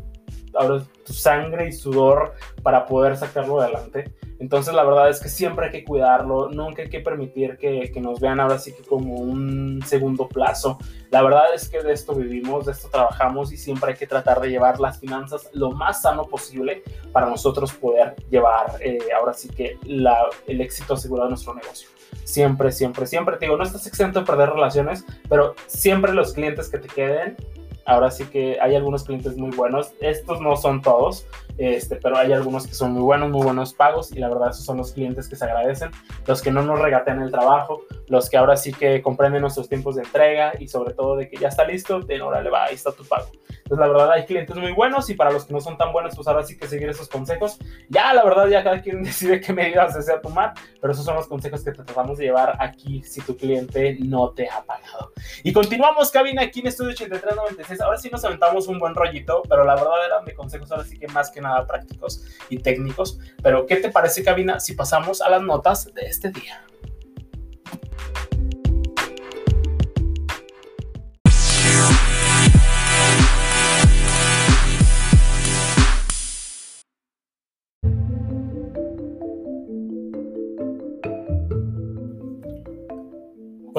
[0.55, 4.13] ahora tu sangre y sudor para poder sacarlo adelante.
[4.39, 8.01] Entonces la verdad es que siempre hay que cuidarlo, nunca hay que permitir que, que,
[8.01, 10.77] nos vean ahora sí que como un segundo plazo.
[11.11, 14.41] La verdad es que de esto vivimos, de esto trabajamos y siempre hay que tratar
[14.41, 19.47] de llevar las finanzas lo más sano posible para nosotros poder llevar eh, ahora sí
[19.47, 21.87] que la, el éxito asegurado de nuestro negocio.
[22.25, 23.37] Siempre, siempre, siempre.
[23.37, 27.37] Te digo, no estás exento de perder relaciones, pero siempre los clientes que te queden
[27.85, 29.93] Ahora sí que hay algunos clientes muy buenos.
[29.99, 31.25] Estos no son todos,
[31.57, 34.65] este, pero hay algunos que son muy buenos, muy buenos pagos y la verdad esos
[34.65, 35.91] son los clientes que se agradecen,
[36.25, 39.95] los que no nos regatean el trabajo, los que ahora sí que comprenden nuestros tiempos
[39.95, 42.75] de entrega y sobre todo de que ya está listo, de ahora le va, ahí
[42.75, 43.27] está tu pago.
[43.63, 46.15] Entonces la verdad hay clientes muy buenos y para los que no son tan buenos,
[46.15, 47.57] pues ahora sí que seguir esos consejos.
[47.89, 51.27] Ya la verdad ya cada quien decide qué medidas desea tomar, pero esos son los
[51.27, 55.13] consejos que te tratamos de llevar aquí si tu cliente no te ha pagado.
[55.43, 59.63] Y continuamos cabina aquí en Estudio 8396 ahora sí nos aventamos un buen rollito, pero
[59.63, 63.19] la verdad eran de consejos ahora sí que más que nada prácticos y técnicos.
[63.41, 66.63] Pero, ¿qué te parece, Cabina, si pasamos a las notas de este día?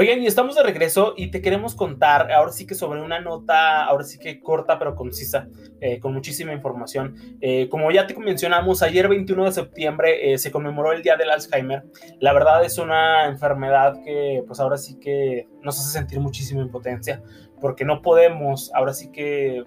[0.04, 3.86] Oigan, y estamos de regreso y te queremos contar, ahora sí que sobre una nota,
[3.86, 5.48] ahora sí que corta pero concisa,
[5.80, 7.14] eh, con muchísima información.
[7.40, 11.30] Eh, como ya te mencionamos, ayer 21 de septiembre eh, se conmemoró el Día del
[11.30, 11.84] Alzheimer.
[12.20, 17.22] La verdad es una enfermedad que pues ahora sí que nos hace sentir muchísima impotencia,
[17.58, 19.64] porque no podemos ahora sí que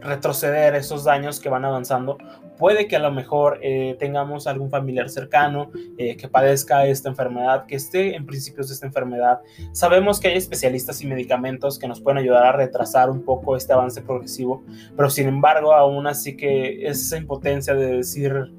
[0.00, 2.16] retroceder esos daños que van avanzando
[2.58, 7.66] puede que a lo mejor eh, tengamos algún familiar cercano eh, que padezca esta enfermedad,
[7.66, 9.40] que esté en principios de esta enfermedad.
[9.72, 13.72] Sabemos que hay especialistas y medicamentos que nos pueden ayudar a retrasar un poco este
[13.72, 14.62] avance progresivo,
[14.96, 18.52] pero sin embargo aún así que es esa impotencia de decir,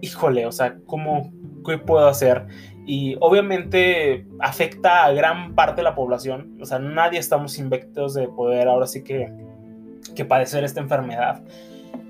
[0.00, 1.32] híjole, o sea, ¿cómo,
[1.66, 2.46] qué puedo hacer?
[2.86, 8.28] Y obviamente afecta a gran parte de la población, o sea, nadie estamos invictos de
[8.28, 9.30] poder ahora sí que,
[10.14, 11.42] que padecer esta enfermedad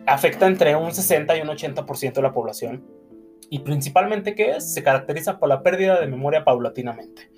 [0.08, 2.84] afecta entre un 60 y un 80% de la población.
[3.50, 4.60] Y principalmente, ¿qué?
[4.60, 7.30] Se caracteriza por la pérdida de memoria paulatinamente.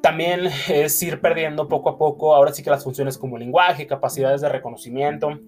[0.00, 4.40] También es ir perdiendo poco a poco, ahora sí que las funciones como lenguaje, capacidades
[4.40, 5.38] de reconocimiento,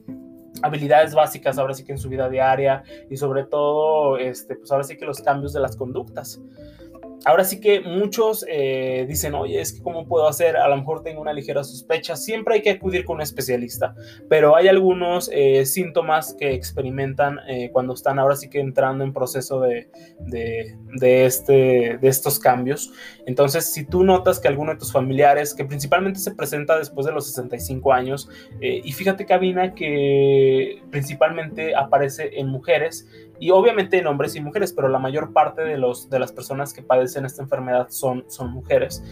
[0.63, 4.85] habilidades básicas ahora sí que en su vida diaria y sobre todo, este, pues ahora
[4.85, 6.41] sí que los cambios de las conductas
[7.25, 11.03] ahora sí que muchos eh, dicen, oye, es que cómo puedo hacer, a lo mejor
[11.03, 13.95] tengo una ligera sospecha, siempre hay que acudir con un especialista,
[14.29, 19.13] pero hay algunos eh, síntomas que experimentan eh, cuando están ahora sí que entrando en
[19.13, 22.93] proceso de, de, este, de estos cambios.
[23.27, 27.13] Entonces, si tú notas que alguno de tus familiares, que principalmente se presenta después de
[27.13, 28.29] los 65 años,
[28.61, 33.07] y fíjate, Cabina, que principalmente aparece en mujeres,
[33.41, 36.73] y obviamente en hombres y mujeres, pero la mayor parte de, los, de las personas
[36.73, 39.03] que padecen esta enfermedad son, son mujeres.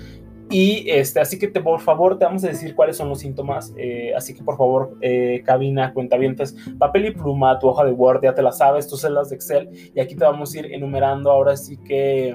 [0.50, 3.72] Y este, así que te, por favor te vamos a decir cuáles son los síntomas.
[3.76, 8.22] Eh, así que por favor, eh, cabina, cuentavientes, papel y pluma, tu hoja de Word,
[8.22, 9.70] ya te la sabes, tus celdas de Excel.
[9.94, 12.34] Y aquí te vamos a ir enumerando ahora sí que,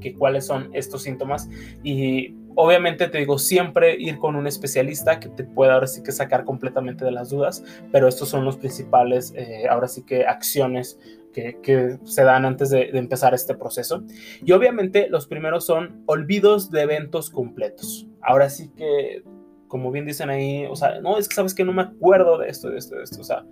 [0.00, 1.48] que cuáles son estos síntomas.
[1.84, 6.12] Y Obviamente te digo, siempre ir con un especialista que te pueda ahora sí que
[6.12, 10.98] sacar completamente de las dudas, pero estos son los principales, eh, ahora sí que acciones
[11.32, 14.02] que, se dan antes de, empezar este proceso.
[14.44, 18.06] Y obviamente los primeros son olvidos de eventos completos.
[18.20, 19.22] Ahora sí que,
[19.68, 22.48] como bien dicen ahí, o sea, no, es que sabes que no me acuerdo de
[22.48, 23.44] esto, de esto, de esto, o sea,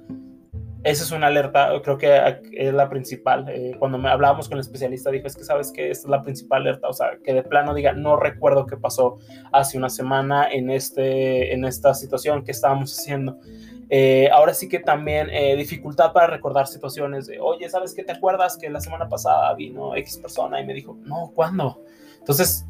[0.85, 3.49] esa es una alerta, creo que es la principal.
[3.49, 6.23] Eh, cuando me hablábamos con el especialista, dijo, es que sabes que esta es la
[6.23, 9.19] principal alerta, o sea, que de plano diga, no recuerdo qué pasó
[9.53, 13.39] hace una semana en, este, en esta situación que estábamos haciendo.
[13.91, 18.13] Eh, ahora sí que también eh, dificultad para recordar situaciones de, oye, ¿sabes qué te
[18.13, 21.83] acuerdas que la semana pasada vino X persona y me dijo, no, ¿cuándo?
[22.19, 22.68] Entonces,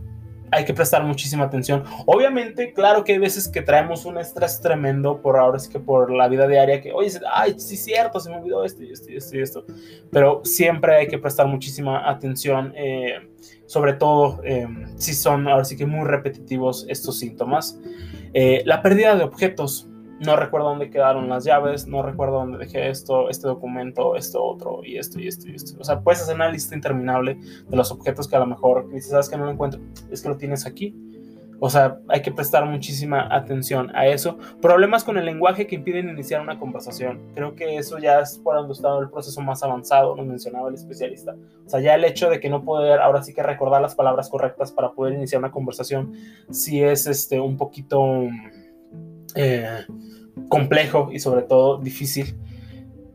[0.50, 1.84] hay que prestar muchísima atención.
[2.06, 6.12] Obviamente, claro que hay veces que traemos un estrés tremendo por ahora sí que por
[6.12, 9.10] la vida diaria, que, oye, ay, sí es cierto, se me olvidó esto y esto
[9.10, 9.64] y esto esto.
[10.10, 13.28] Pero siempre hay que prestar muchísima atención, eh,
[13.66, 17.78] sobre todo eh, si son ahora sí que muy repetitivos estos síntomas.
[18.34, 19.87] Eh, la pérdida de objetos.
[20.20, 24.80] No recuerdo dónde quedaron las llaves, no recuerdo dónde dejé esto, este documento, esto otro,
[24.84, 25.76] y esto, y esto, y esto.
[25.80, 29.10] O sea, puedes hacer una lista interminable de los objetos que a lo mejor dices,
[29.10, 30.94] sabes que no lo encuentro, es que lo tienes aquí.
[31.60, 34.38] O sea, hay que prestar muchísima atención a eso.
[34.62, 37.20] Problemas con el lenguaje que impiden iniciar una conversación.
[37.34, 40.76] Creo que eso ya es por donde está el proceso más avanzado, lo mencionaba el
[40.76, 41.34] especialista.
[41.66, 44.28] O sea, ya el hecho de que no poder ahora sí que recordar las palabras
[44.28, 46.12] correctas para poder iniciar una conversación,
[46.50, 48.28] sí es este, un poquito
[49.38, 49.86] eh,
[50.48, 52.36] complejo y sobre todo difícil.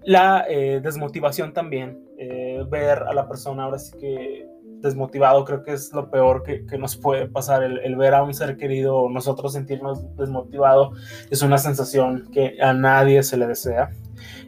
[0.04, 4.48] La eh, desmotivación también, eh, ver a la persona ahora sí que
[4.82, 7.64] desmotivado creo que es lo peor que, nos puede pasar.
[7.64, 10.92] El, el, ver a un ser querido o nosotros sentirnos desmotivado
[11.30, 13.92] es una sensación que a nadie se le desea.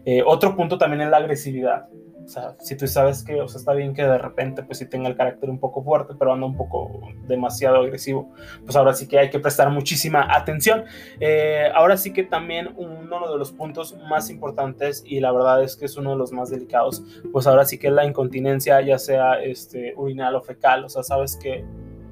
[0.06, 1.88] Eh, otro punto también es la agresividad.
[2.26, 4.88] O sea, si tú sabes que, o sea, está bien que de repente, pues sí
[4.88, 8.34] tenga el carácter un poco fuerte, pero anda un poco demasiado agresivo,
[8.64, 10.86] pues ahora sí que hay que prestar muchísima atención.
[11.20, 15.76] Eh, ahora sí que también uno de los puntos más importantes, y la verdad es
[15.76, 18.98] que es uno de los más delicados, pues ahora sí que es la incontinencia, ya
[18.98, 21.64] sea este, urinal o fecal, o sea, sabes que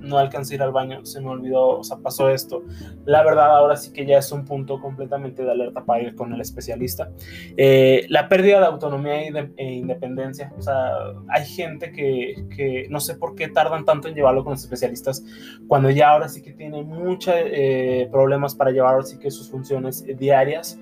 [0.04, 2.64] no alcancé a ir al baño, se me olvidó, o sea, pasó esto.
[3.06, 6.34] La verdad, ahora sí que ya es un punto completamente de alerta para ir con
[6.34, 7.10] el especialista.
[7.58, 10.92] Eh, la pérdida de autonomía y de, e independencia, o sea,
[11.30, 15.24] hay gente que, que, no sé por qué tardan tanto en llevarlo con los especialistas,
[15.68, 19.50] cuando ya ahora sí que tiene muchos eh, problemas para llevar ahora sí que sus
[19.50, 20.80] funciones diarias.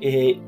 [0.00, 0.40] Eh,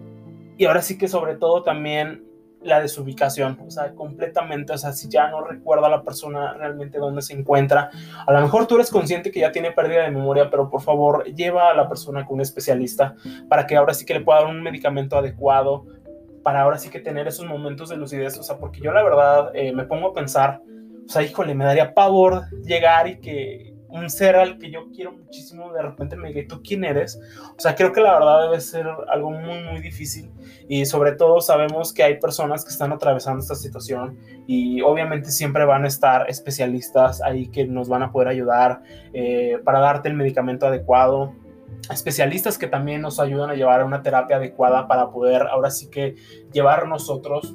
[0.56, 2.24] y ahora sí que sobre todo también
[2.64, 6.98] la desubicación, o sea, completamente, o sea, si ya no recuerda a la persona realmente
[6.98, 7.90] dónde se encuentra,
[8.27, 11.24] a lo mejor tú eres consciente que ya tiene pérdida de memoria, pero por favor
[11.24, 13.14] lleva a la persona con un especialista
[13.48, 15.87] para que ahora sí que le pueda dar un medicamento adecuado,
[16.42, 19.50] para ahora sí que tener esos momentos de lucidez, o sea, porque yo la verdad
[19.55, 20.62] eh, me pongo a pensar,
[21.07, 25.12] o sea, híjole, me daría pavor llegar y que un ser al que yo quiero
[25.12, 27.18] muchísimo de repente me diga, ¿tú quién eres?
[27.57, 30.30] O sea, creo que la verdad debe ser algo muy, muy difícil
[30.68, 35.64] y sobre todo sabemos que hay personas que están atravesando esta situación y obviamente siempre
[35.64, 40.14] van a estar especialistas ahí que nos van a poder ayudar eh, para darte el
[40.14, 41.33] medicamento adecuado,
[41.88, 45.88] especialistas que también nos ayudan a llevar a una terapia adecuada para poder ahora sí
[45.88, 46.16] que
[46.52, 47.54] llevar nosotros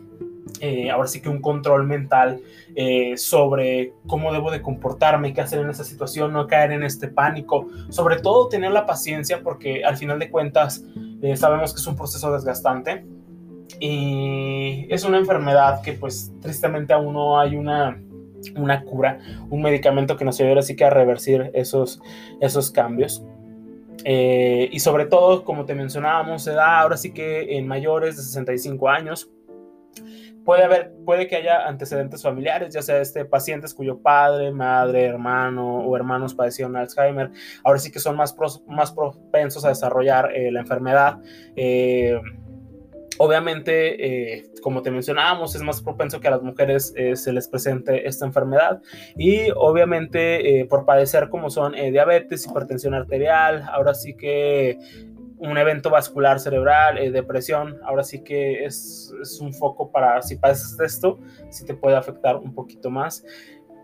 [0.62, 2.41] eh, ahora sí que un control mental
[2.75, 7.08] eh, sobre cómo debo de comportarme, qué hacer en esa situación, no caer en este
[7.08, 10.84] pánico, sobre todo tener la paciencia porque al final de cuentas
[11.21, 13.05] eh, sabemos que es un proceso desgastante
[13.79, 18.01] y es una enfermedad que pues tristemente aún no hay una,
[18.55, 22.01] una cura, un medicamento que nos ayude así que a reversir esos,
[22.41, 23.23] esos cambios.
[24.05, 28.23] Eh, y sobre todo, como te mencionábamos, se da ahora sí que en mayores de
[28.23, 29.29] 65 años,
[30.45, 35.80] puede haber, puede que haya antecedentes familiares, ya sea este pacientes cuyo padre, madre, hermano
[35.80, 37.32] o hermanos padecieron Alzheimer,
[37.63, 38.36] ahora sí que son más,
[38.67, 41.19] más propensos a desarrollar eh, la enfermedad.
[41.56, 42.19] Eh,
[43.17, 47.47] obviamente, eh, como te mencionábamos, es más propenso que a las mujeres eh, se les
[47.47, 48.82] presente esta enfermedad
[49.17, 54.78] y obviamente por padecer como son diabetes, hipertensión arterial, ahora sí que
[55.39, 60.36] un evento vascular cerebral, eh, depresión, ahora sí que es, es, un foco para si
[60.36, 63.23] padeces esto, si te puede afectar un poquito más.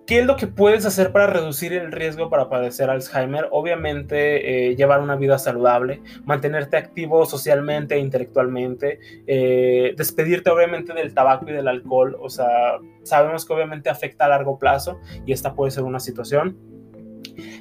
[0.06, 3.48] ¿Qué es lo que puedes hacer para reducir el riesgo para padecer Alzheimer?
[3.50, 11.16] Obviamente, eh, llevar una vida saludable, mantenerte activo socialmente e intelectualmente, eh, despedirte obviamente del
[11.16, 15.56] tabaco y del alcohol, o sea, sabemos que obviamente afecta a largo plazo y esta
[15.56, 16.56] puede ser una situación.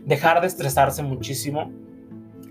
[0.04, 1.72] Dejar de estresarse muchísimo,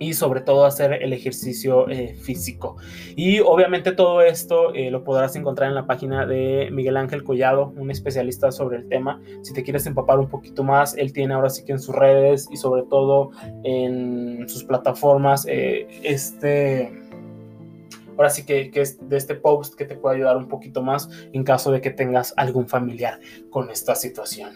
[0.03, 2.75] y sobre todo hacer el ejercicio eh, físico.
[3.15, 7.73] Y obviamente todo esto eh, lo podrás encontrar en la página de Miguel Ángel Collado,
[7.77, 9.21] un especialista sobre el tema.
[9.43, 12.49] Si te quieres empapar un poquito más, él tiene ahora sí que en sus redes
[12.51, 13.31] y sobre todo
[13.63, 16.99] en sus plataformas eh, este...
[18.15, 21.43] Ahora sí que, es de este post que te puede ayudar un poquito más en
[21.43, 24.51] caso de que tengas algún familiar con esta situación.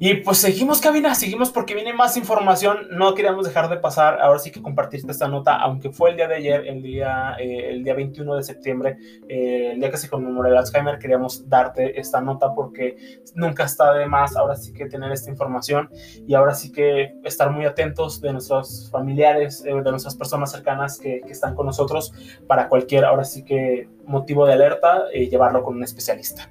[0.00, 2.86] Y pues seguimos, cabina, seguimos porque viene más información.
[2.92, 6.28] No queríamos dejar de pasar, ahora sí que compartirte esta nota, aunque fue el día
[6.28, 8.96] de ayer, el día, eh, el día 21 de septiembre,
[9.28, 12.96] eh, el día que se conmemora el Alzheimer, queríamos darte esta nota porque
[13.34, 15.90] nunca está de más, ahora sí que tener esta información
[16.28, 21.00] y ahora sí que estar muy atentos de nuestros familiares, eh, de nuestras personas cercanas
[21.00, 22.12] que, que, están con nosotros
[22.46, 26.48] para cualquier, ahora sí que motivo de alerta, llevarlo con un especialista.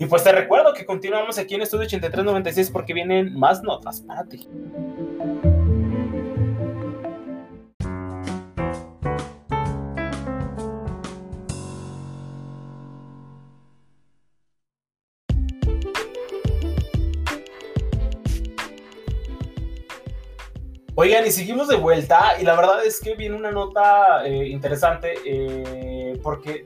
[0.00, 4.24] Y pues te recuerdo que continuamos aquí en Estudio 8396 porque vienen más notas para
[4.24, 4.48] ti.
[20.94, 25.14] Oigan, y seguimos de vuelta, y la verdad es que viene una nota eh, interesante,
[25.24, 26.64] eh, porque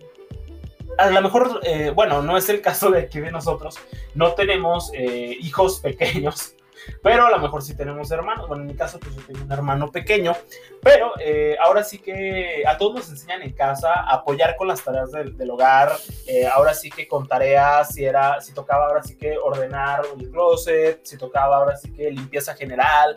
[0.99, 3.79] a lo mejor, eh, bueno, no es el caso de aquí de nosotros,
[4.15, 6.55] no tenemos eh, hijos pequeños,
[7.03, 8.49] pero a lo mejor sí tenemos hermanos.
[8.49, 10.35] Bueno, en mi caso, pues yo tengo un hermano pequeño,
[10.83, 14.83] pero eh, ahora sí que a todos nos enseñan en casa a apoyar con las
[14.83, 15.93] tareas del, del hogar.
[16.27, 20.31] eh, ahora sí que con tareas, si era, si tocaba ahora sí que ordenar el
[20.31, 23.15] closet, si tocaba ahora sí que limpieza general.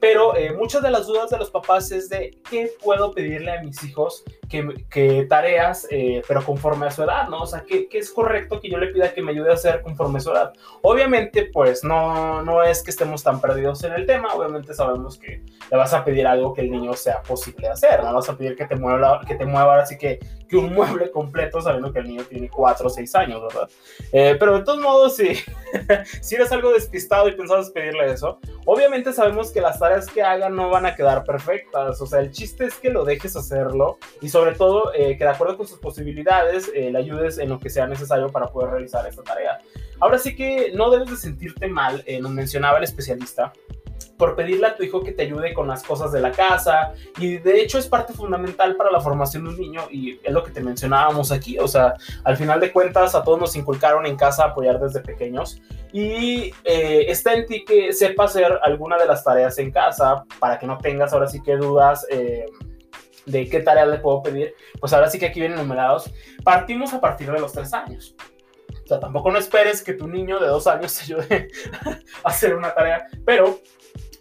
[0.00, 3.62] Pero eh, muchas de las dudas de los papás es de qué puedo pedirle a
[3.62, 7.42] mis hijos que, tareas, eh, pero conforme a su edad, ¿no?
[7.42, 9.82] O sea, ¿qué, ¿qué, es correcto que yo le pida que me ayude a hacer
[9.82, 10.52] conforme a su edad?
[10.82, 15.42] Obviamente, pues no, no es que estemos tan perdidos en el tema, obviamente sabemos que
[15.70, 18.56] le vas a pedir algo que el niño sea posible hacer, no vas a pedir
[18.56, 20.18] que te mueva, que te mueva así que,
[20.48, 23.68] que un mueble completo sabiendo que el niño tiene 4 o 6 años, ¿verdad?
[24.12, 25.34] Eh, pero de todos modos, si,
[26.20, 30.54] si eres algo despistado y pensabas pedirle eso, obviamente sabemos que las tareas que hagan
[30.54, 34.28] no van a quedar perfectas, o sea, el chiste es que lo dejes hacerlo y
[34.28, 37.70] sobre todo eh, que de acuerdo con sus posibilidades eh, le ayudes en lo que
[37.70, 39.58] sea necesario para poder realizar esta tarea.
[40.00, 43.52] Ahora sí que no debes de sentirte mal, eh, nos mencionaba el especialista,
[44.16, 47.38] por pedirle a tu hijo que te ayude con las cosas de la casa y
[47.38, 50.50] de hecho es parte fundamental para la formación de un niño y es lo que
[50.50, 51.94] te mencionábamos aquí, o sea,
[52.24, 55.60] al final de cuentas a todos nos inculcaron en casa apoyar desde pequeños
[55.92, 60.58] y eh, está en ti que sepa hacer alguna de las tareas en casa para
[60.58, 62.06] que no tengas ahora sí que dudas.
[62.10, 62.46] Eh,
[63.26, 66.10] de qué tarea le puedo pedir, pues ahora sí que aquí vienen numerados.
[66.44, 68.14] Partimos a partir de los tres años.
[68.84, 71.48] O sea, tampoco no esperes que tu niño de dos años te ayude
[72.24, 73.58] a hacer una tarea, pero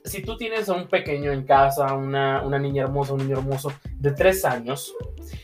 [0.05, 3.73] si tú tienes a un pequeño en casa, una, una niña hermosa, un niño hermoso
[3.99, 4.93] de tres años,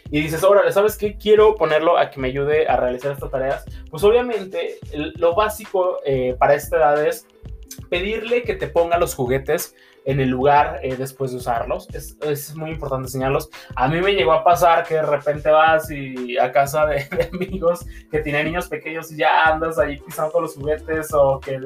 [0.09, 1.17] y dices, órale, ¿sabes qué?
[1.17, 3.65] Quiero ponerlo a que me ayude a realizar estas tareas.
[3.89, 7.25] Pues obviamente lo básico eh, para esta edad es
[7.91, 9.75] pedirle que te ponga los juguetes
[10.05, 11.89] en el lugar eh, después de usarlos.
[11.93, 13.49] Es, es, muy importante enseñarlos.
[13.75, 17.85] A mí me llegó a pasar que de repente vas y a casa de, amigos
[18.09, 21.59] que tienen niños pequeños y ya andas ahí pisando los juguetes o que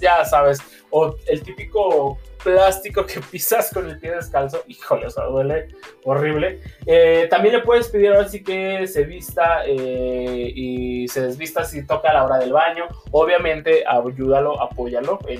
[0.00, 5.24] ya sabes, o el típico plástico que pisas con el pie descalzo, híjole, o sea,
[5.24, 5.68] duele
[6.04, 6.60] horrible.
[6.86, 11.84] Eh, también le puedes pedir ahora sí que se vista eh, y se desvista si
[11.84, 12.86] toca a la hora del baño.
[13.10, 15.38] Obviamente, ayúdalo, apóyalo, eh,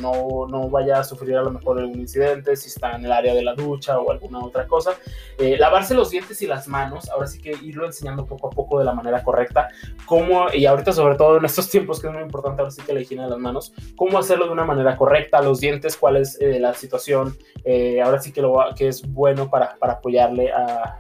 [0.49, 3.43] no, vaya a sufrir a lo mejor algún incidente si está en el área de
[3.43, 4.93] la ducha o alguna otra cosa.
[5.39, 8.79] Eh, lavarse los dientes y las manos, ahora sí que irlo enseñando poco a poco
[8.79, 9.69] de la manera correcta.
[10.07, 12.93] Cómo, y ahorita sobre todo en estos tiempos que es muy importante ahora sí que
[12.93, 16.39] la higiene de las manos, cómo hacerlo de una manera correcta, los dientes, cuál es
[16.41, 17.37] la situación
[17.69, 20.97] eh, ahora sí que, lo, que es bueno para, para apoyarle a,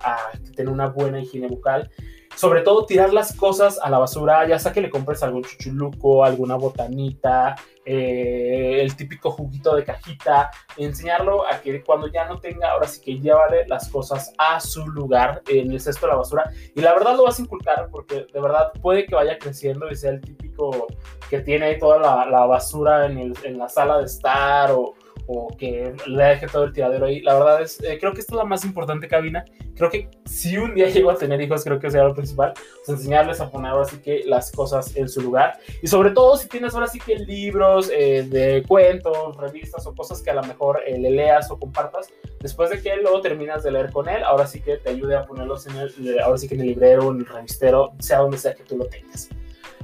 [0.57, 1.91] tener una buena higiene bucal.
[2.37, 6.23] Sobre todo tirar las cosas a la basura, ya sea que le compres algún chuchuluco,
[6.23, 12.73] alguna botanita, eh, el típico juguito de cajita, enseñarlo a que cuando ya no tenga,
[12.73, 16.51] ahora sí que llévale las cosas a su lugar en el cesto de la basura.
[16.75, 19.97] Y la verdad lo vas a inculcar porque de verdad puede que vaya creciendo y
[19.97, 20.89] sea el típico
[21.31, 24.95] que tiene toda la, la basura en, el, en la sala de estar o,
[25.27, 27.21] o que le deje todo el tiradero ahí.
[27.21, 29.45] La verdad es, eh, creo que esto es la más importante cabina.
[29.75, 32.53] Creo que si un día llego a tener hijos, creo que sería lo principal.
[32.55, 35.59] Pues enseñarles a poner ahora sí que las cosas en su lugar.
[35.83, 40.23] Y sobre todo si tienes ahora sí que libros eh, de cuentos, revistas o cosas
[40.23, 42.09] que a lo mejor eh, le leas o compartas.
[42.41, 45.25] Después de que luego terminas de leer con él, ahora sí que te ayude a
[45.25, 48.55] ponerlos en el, ahora sí que en el librero, en el revistero, sea donde sea
[48.55, 49.29] que tú lo tengas.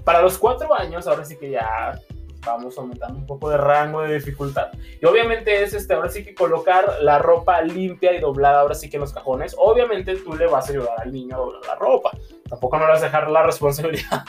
[0.04, 2.00] Para los cuatro años, ahora sí que ya
[2.44, 4.68] vamos aumentando un poco de rango de dificultad.
[5.00, 8.90] Y obviamente es este, ahora sí que colocar la ropa limpia y doblada ahora sí
[8.90, 9.54] que en los cajones.
[9.58, 12.10] Obviamente tú le vas a ayudar al niño a doblar la ropa.
[12.48, 14.24] Tampoco no le vas a dejar la responsabilidad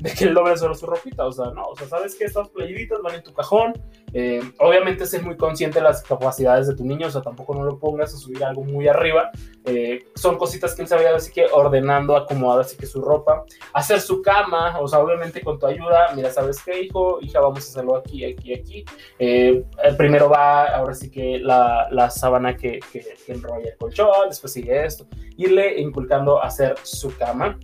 [0.00, 1.26] de que él doble solo su ropita.
[1.26, 3.72] O sea, no, o sea, sabes que estas playitas van en tu cajón.
[4.12, 7.64] Eh, obviamente sé muy consciente de las capacidades de tu niño, o sea, tampoco no
[7.64, 9.30] lo pongas a subir algo muy arriba.
[9.64, 14.00] Eh, son cositas que él sabía así que ordenando, acomodar así que su ropa, hacer
[14.00, 17.18] su cama, o sea, obviamente con tu ayuda, mira, ¿sabes qué, hijo?
[17.20, 18.84] Hija, vamos a hacerlo aquí, aquí, aquí.
[19.18, 19.64] Eh,
[19.96, 24.52] primero va, ahora sí que la, la sábana que, que, que, enrolla el colchón, después
[24.52, 27.58] sigue esto, irle inculcando hacer su cama.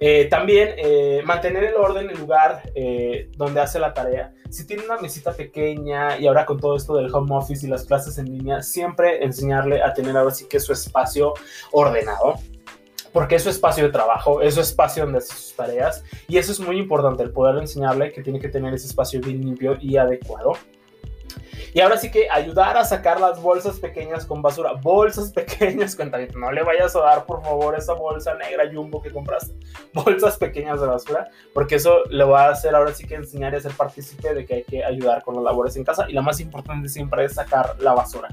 [0.00, 4.32] Eh, también eh, mantener el orden en el lugar eh, donde hace la tarea.
[4.50, 7.84] Si tiene una mesita pequeña y ahora con todo esto del home office y las
[7.84, 11.34] clases en línea, siempre enseñarle a tener ahora sí que su espacio
[11.72, 12.34] ordenado
[13.12, 16.50] porque es su espacio de trabajo, es su espacio donde hace sus tareas y eso
[16.50, 19.96] es muy importante, el poder enseñarle que tiene que tener ese espacio bien limpio y
[19.96, 20.54] adecuado.
[21.72, 24.72] Y ahora sí que ayudar a sacar las bolsas pequeñas con basura.
[24.72, 29.10] Bolsas pequeñas, cuenta no le vayas a dar por favor esa bolsa negra jumbo que
[29.10, 29.54] compraste.
[29.92, 33.56] Bolsas pequeñas de basura, porque eso le va a hacer ahora sí que enseñar y
[33.56, 36.06] hacer partícipe de que hay que ayudar con las labores en casa.
[36.08, 38.28] Y la más importante siempre es sacar la basura.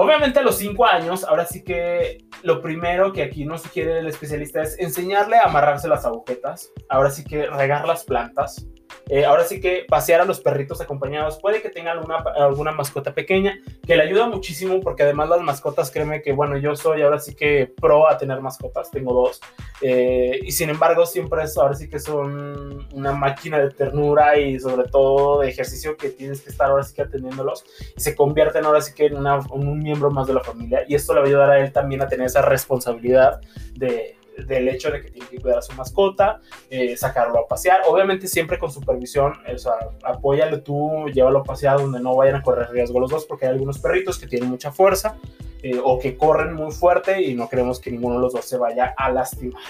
[0.00, 4.06] Obviamente a los 5 años, ahora sí que lo primero que aquí nos sugiere el
[4.06, 8.64] especialista es enseñarle a amarrarse las agujetas, ahora sí que regar las plantas,
[9.08, 11.38] eh, ahora sí que pasear a los perritos acompañados.
[11.38, 15.90] Puede que tenga alguna, alguna mascota pequeña que le ayuda muchísimo porque además las mascotas,
[15.90, 19.40] créeme que, bueno, yo soy ahora sí que pro a tener mascotas, tengo dos.
[19.80, 24.58] Eh, y sin embargo, siempre es, ahora sí que son una máquina de ternura y
[24.58, 27.64] sobre todo de ejercicio que tienes que estar ahora sí que atendiéndolos
[27.96, 30.84] y se convierten ahora sí que en, una, en un miembro más de la familia.
[30.88, 33.40] Y esto le va a ayudar a él también a tener esa responsabilidad
[33.74, 37.82] de del hecho de que tiene que cuidar a su mascota, eh, sacarlo a pasear,
[37.88, 39.74] obviamente siempre con supervisión, o sea,
[40.04, 43.52] apóyale tú, llévalo a pasear donde no vayan a correr riesgo los dos, porque hay
[43.52, 45.16] algunos perritos que tienen mucha fuerza
[45.62, 48.58] eh, o que corren muy fuerte y no queremos que ninguno de los dos se
[48.58, 49.62] vaya a lastimar.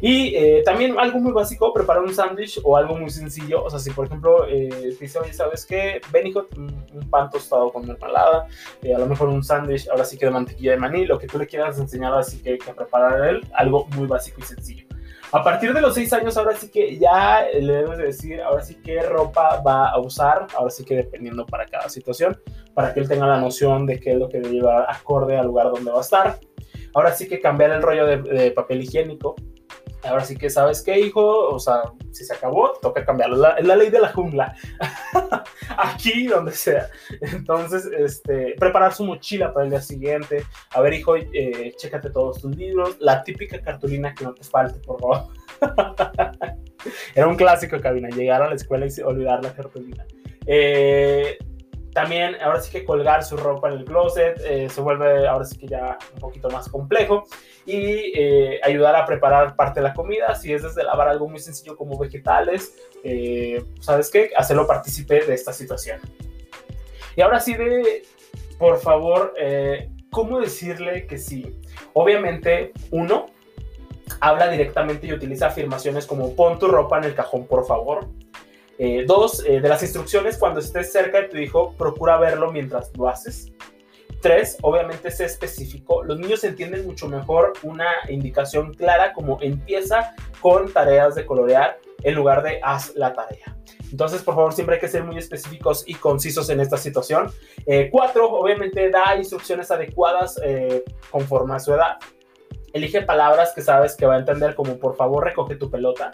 [0.00, 3.64] Y eh, también algo muy básico, preparar un sándwich o algo muy sencillo.
[3.64, 6.00] O sea, si por ejemplo eh, dice, oye, ¿sabes qué?
[6.12, 8.46] Ven, un pan tostado con mermelada,
[8.82, 11.26] eh, a lo mejor un sándwich, ahora sí que de mantequilla de maní, lo que
[11.26, 14.86] tú le quieras enseñar, así que, que preparar él, algo muy básico y sencillo.
[15.30, 18.76] A partir de los seis años, ahora sí que ya le debes decir, ahora sí
[18.82, 22.40] qué ropa va a usar, ahora sí que dependiendo para cada situación,
[22.72, 25.46] para que él tenga la noción de qué es lo que debe llevar acorde al
[25.46, 26.38] lugar donde va a estar.
[26.94, 29.36] Ahora sí que cambiar el rollo de, de papel higiénico,
[30.04, 31.82] Ahora sí que sabes qué, hijo, o sea,
[32.12, 33.36] si se acabó, toca cambiarlo.
[33.56, 34.54] Es la, ley de la jungla.
[35.76, 36.88] Aquí, donde sea.
[37.20, 40.44] Entonces, este, preparar su mochila para el día siguiente.
[40.70, 42.96] A ver, hijo, eh, chécate todos tus libros.
[43.00, 45.28] La típica cartulina que no te falte, por favor.
[47.14, 48.08] Era un clásico, cabina.
[48.08, 50.06] Llegar a la escuela y olvidar la cartulina.
[50.46, 51.38] Eh,
[51.98, 55.58] también ahora sí que colgar su ropa en el closet eh, se vuelve ahora sí
[55.58, 57.24] que ya un poquito más complejo
[57.66, 61.40] y eh, ayudar a preparar parte de la comida, si es desde lavar algo muy
[61.40, 62.72] sencillo como vegetales,
[63.02, 64.30] eh, ¿sabes qué?
[64.36, 66.00] Hacerlo partícipe de esta situación.
[67.16, 68.04] Y ahora sí de,
[68.60, 69.34] por favor,
[70.12, 71.58] ¿cómo decirle que sí?
[71.94, 73.26] Obviamente, uno,
[74.20, 78.06] habla directamente y utiliza afirmaciones como pon tu ropa en el cajón, por favor.
[78.78, 82.96] Eh, dos, eh, de las instrucciones, cuando estés cerca de tu hijo, procura verlo mientras
[82.96, 83.52] lo haces.
[84.20, 86.04] Tres, obviamente sé específico.
[86.04, 92.14] Los niños entienden mucho mejor una indicación clara como empieza con tareas de colorear en
[92.14, 93.56] lugar de haz la tarea.
[93.90, 97.32] Entonces, por favor, siempre hay que ser muy específicos y concisos en esta situación.
[97.66, 100.40] Eh, cuatro, obviamente da instrucciones adecuadas
[101.10, 101.96] conforme a su edad.
[102.72, 106.10] Elige palabras que sabes que va a entender como por favor recoge tu pelota.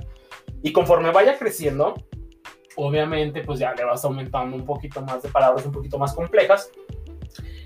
[0.62, 1.94] Y conforme vaya creciendo,
[2.76, 6.70] obviamente pues ya le vas aumentando un poquito más de palabras un poquito más complejas.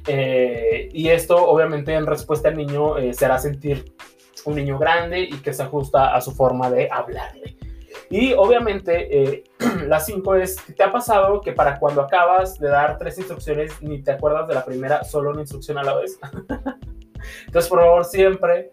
[0.06, 3.92] Eh, y esto obviamente en respuesta al niño eh, sentir
[4.44, 7.56] un niño grande y que se ajusta a su forma de hablarle.
[8.11, 9.44] Y obviamente eh,
[9.86, 14.02] la 5 es, ¿te ha pasado que para cuando acabas de dar tres instrucciones ni
[14.02, 16.18] te acuerdas de la primera, solo una instrucción a la vez?
[17.46, 18.72] Entonces por favor siempre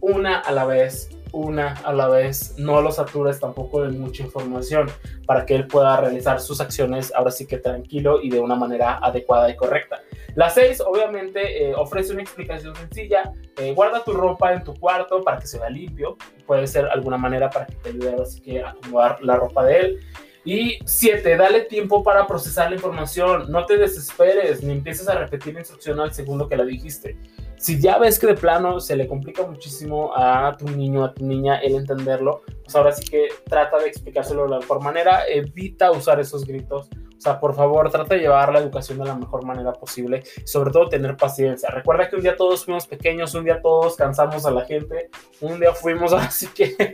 [0.00, 4.90] una a la vez, una a la vez, no lo satures tampoco de mucha información
[5.26, 8.98] para que él pueda realizar sus acciones ahora sí que tranquilo y de una manera
[9.02, 10.00] adecuada y correcta.
[10.34, 15.22] La 6 obviamente eh, ofrece una explicación sencilla, eh, guarda tu ropa en tu cuarto
[15.22, 16.16] para que se vea limpio,
[16.46, 19.78] puede ser alguna manera para que te ayude ahora que a acomodar la ropa de
[19.78, 20.00] él.
[20.46, 23.50] Y siete, dale tiempo para procesar la información.
[23.50, 27.16] No te desesperes ni empieces a repetir la instrucción al segundo que la dijiste.
[27.64, 31.24] Si ya ves que de plano se le complica muchísimo a tu niño, a tu
[31.24, 35.22] niña, el entenderlo, pues ahora sí que trata de explicárselo de la mejor manera.
[35.26, 36.90] Evita usar esos gritos.
[36.92, 40.24] O sea, por favor, trata de llevar la educación de la mejor manera posible.
[40.44, 41.70] sobre todo tener paciencia.
[41.70, 45.08] Recuerda que un día todos fuimos pequeños, un día todos cansamos a la gente,
[45.40, 46.92] un día fuimos así que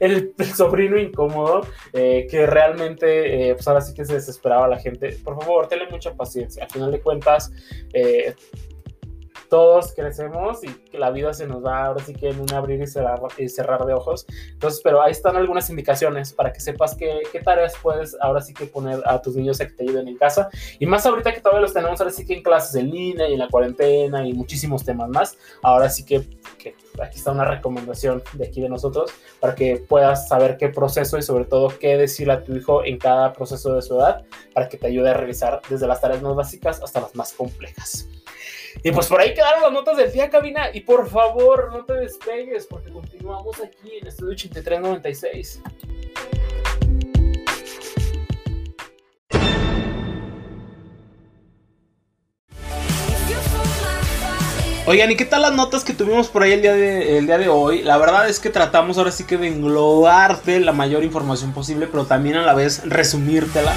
[0.00, 5.16] el, sobrino incómodo eh, que realmente, eh, pues ahora sí que se desesperaba la gente.
[5.22, 6.64] Por favor, tenle mucha paciencia.
[6.64, 7.52] Al final de cuentas,
[7.92, 8.34] eh,
[9.52, 12.80] todos crecemos y que la vida se nos va ahora sí que en un abrir
[12.80, 14.24] y cerrar, y cerrar de ojos.
[14.50, 18.54] Entonces, pero ahí están algunas indicaciones para que sepas qué, qué tareas puedes ahora sí
[18.54, 20.48] que poner a tus niños a que te ayuden en casa.
[20.78, 23.34] Y más ahorita que todavía los tenemos ahora sí que en clases en línea y
[23.34, 25.36] en la cuarentena y muchísimos temas más.
[25.62, 26.26] Ahora sí que,
[26.56, 31.18] que aquí está una recomendación de aquí de nosotros para que puedas saber qué proceso
[31.18, 34.24] y sobre todo qué decirle a tu hijo en cada proceso de su edad
[34.54, 38.08] para que te ayude a realizar desde las tareas más básicas hasta las más complejas.
[38.82, 40.70] Y pues por ahí quedaron las notas del día, cabina.
[40.72, 45.62] Y por favor, no te despegues porque continuamos aquí en Estudio 8396.
[54.84, 57.38] Oigan, ¿y qué tal las notas que tuvimos por ahí el día, de, el día
[57.38, 57.82] de hoy?
[57.82, 62.04] La verdad es que tratamos ahora sí que de englobarte la mayor información posible, pero
[62.04, 63.72] también a la vez resumírtela.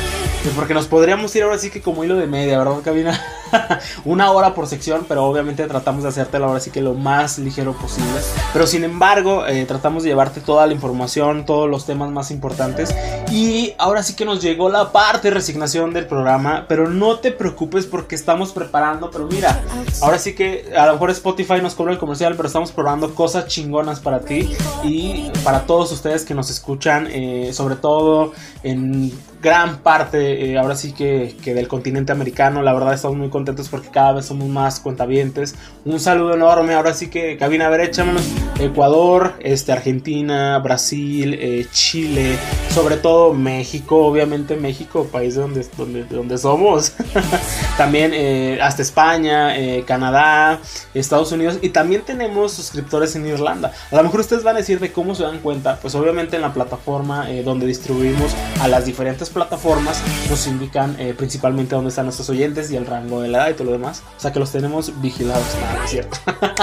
[0.55, 3.23] Porque nos podríamos ir ahora sí que como hilo de media, ¿verdad, cabina?
[4.05, 7.73] una hora por sección, pero obviamente tratamos de hacértelo ahora sí que lo más ligero
[7.73, 8.19] posible.
[8.53, 12.95] Pero sin embargo, eh, tratamos de llevarte toda la información, todos los temas más importantes.
[13.31, 17.31] Y ahora sí que nos llegó la parte de resignación del programa, pero no te
[17.31, 19.61] preocupes porque estamos preparando, pero mira,
[20.01, 23.47] ahora sí que a lo mejor Spotify nos cobra el comercial, pero estamos probando cosas
[23.47, 24.51] chingonas para ti
[24.83, 28.33] y para todos ustedes que nos escuchan, eh, sobre todo
[28.63, 29.11] en
[29.45, 32.63] gran parte, eh, ahora sí que, que, del continente americano.
[32.63, 35.53] La verdad estamos muy contentos porque cada vez somos más cuentavientes.
[35.85, 38.27] Un saludo enorme, ahora sí que cabina, a ver, échamelos.
[38.57, 42.37] Ecuador, este, Argentina, Brasil, eh, Chile,
[42.73, 46.93] sobre todo México, obviamente México, país donde, donde, donde somos.
[47.77, 49.53] también eh, hasta España,
[49.85, 50.59] Canadá,
[50.95, 53.73] Estados Unidos y también tenemos suscriptores en Irlanda.
[53.91, 56.41] A lo mejor ustedes van a decir de cómo se dan cuenta, pues obviamente en
[56.41, 62.29] la plataforma donde distribuimos a las diferentes plataformas nos indican eh, principalmente dónde están nuestros
[62.29, 64.01] oyentes y el rango de la edad y todo lo demás.
[64.17, 66.17] O sea que los tenemos vigilados, nada, cierto.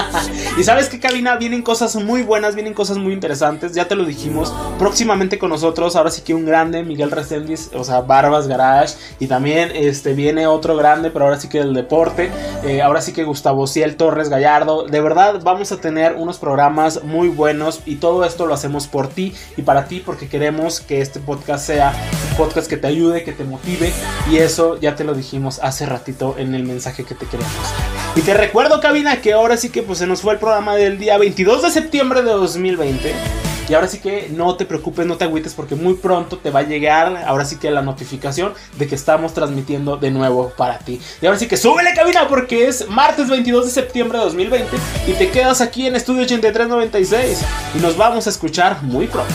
[0.57, 4.05] y sabes que cabina, vienen cosas muy buenas, vienen cosas muy interesantes, ya te lo
[4.05, 8.95] dijimos, próximamente con nosotros, ahora sí que un grande, Miguel Reséndiz, o sea, Barbas Garage,
[9.19, 12.31] y también este viene otro grande, pero ahora sí que del deporte,
[12.63, 17.03] eh, ahora sí que Gustavo Ciel Torres Gallardo, de verdad vamos a tener unos programas
[17.03, 21.01] muy buenos y todo esto lo hacemos por ti y para ti porque queremos que
[21.01, 21.93] este podcast sea
[22.31, 23.91] un podcast que te ayude, que te motive
[24.31, 27.53] y eso ya te lo dijimos hace ratito en el mensaje que te queremos.
[28.15, 30.97] Y te recuerdo, cabina, que ahora sí que pues se nos fue el programa del
[30.97, 33.13] día 22 de septiembre de 2020.
[33.69, 36.59] Y ahora sí que no te preocupes, no te agüites porque muy pronto te va
[36.59, 40.99] a llegar, ahora sí que la notificación de que estamos transmitiendo de nuevo para ti.
[41.21, 45.13] Y ahora sí que súbele cabina porque es martes 22 de septiembre de 2020 y
[45.13, 47.39] te quedas aquí en Estudio 8396
[47.75, 49.33] y nos vamos a escuchar muy pronto.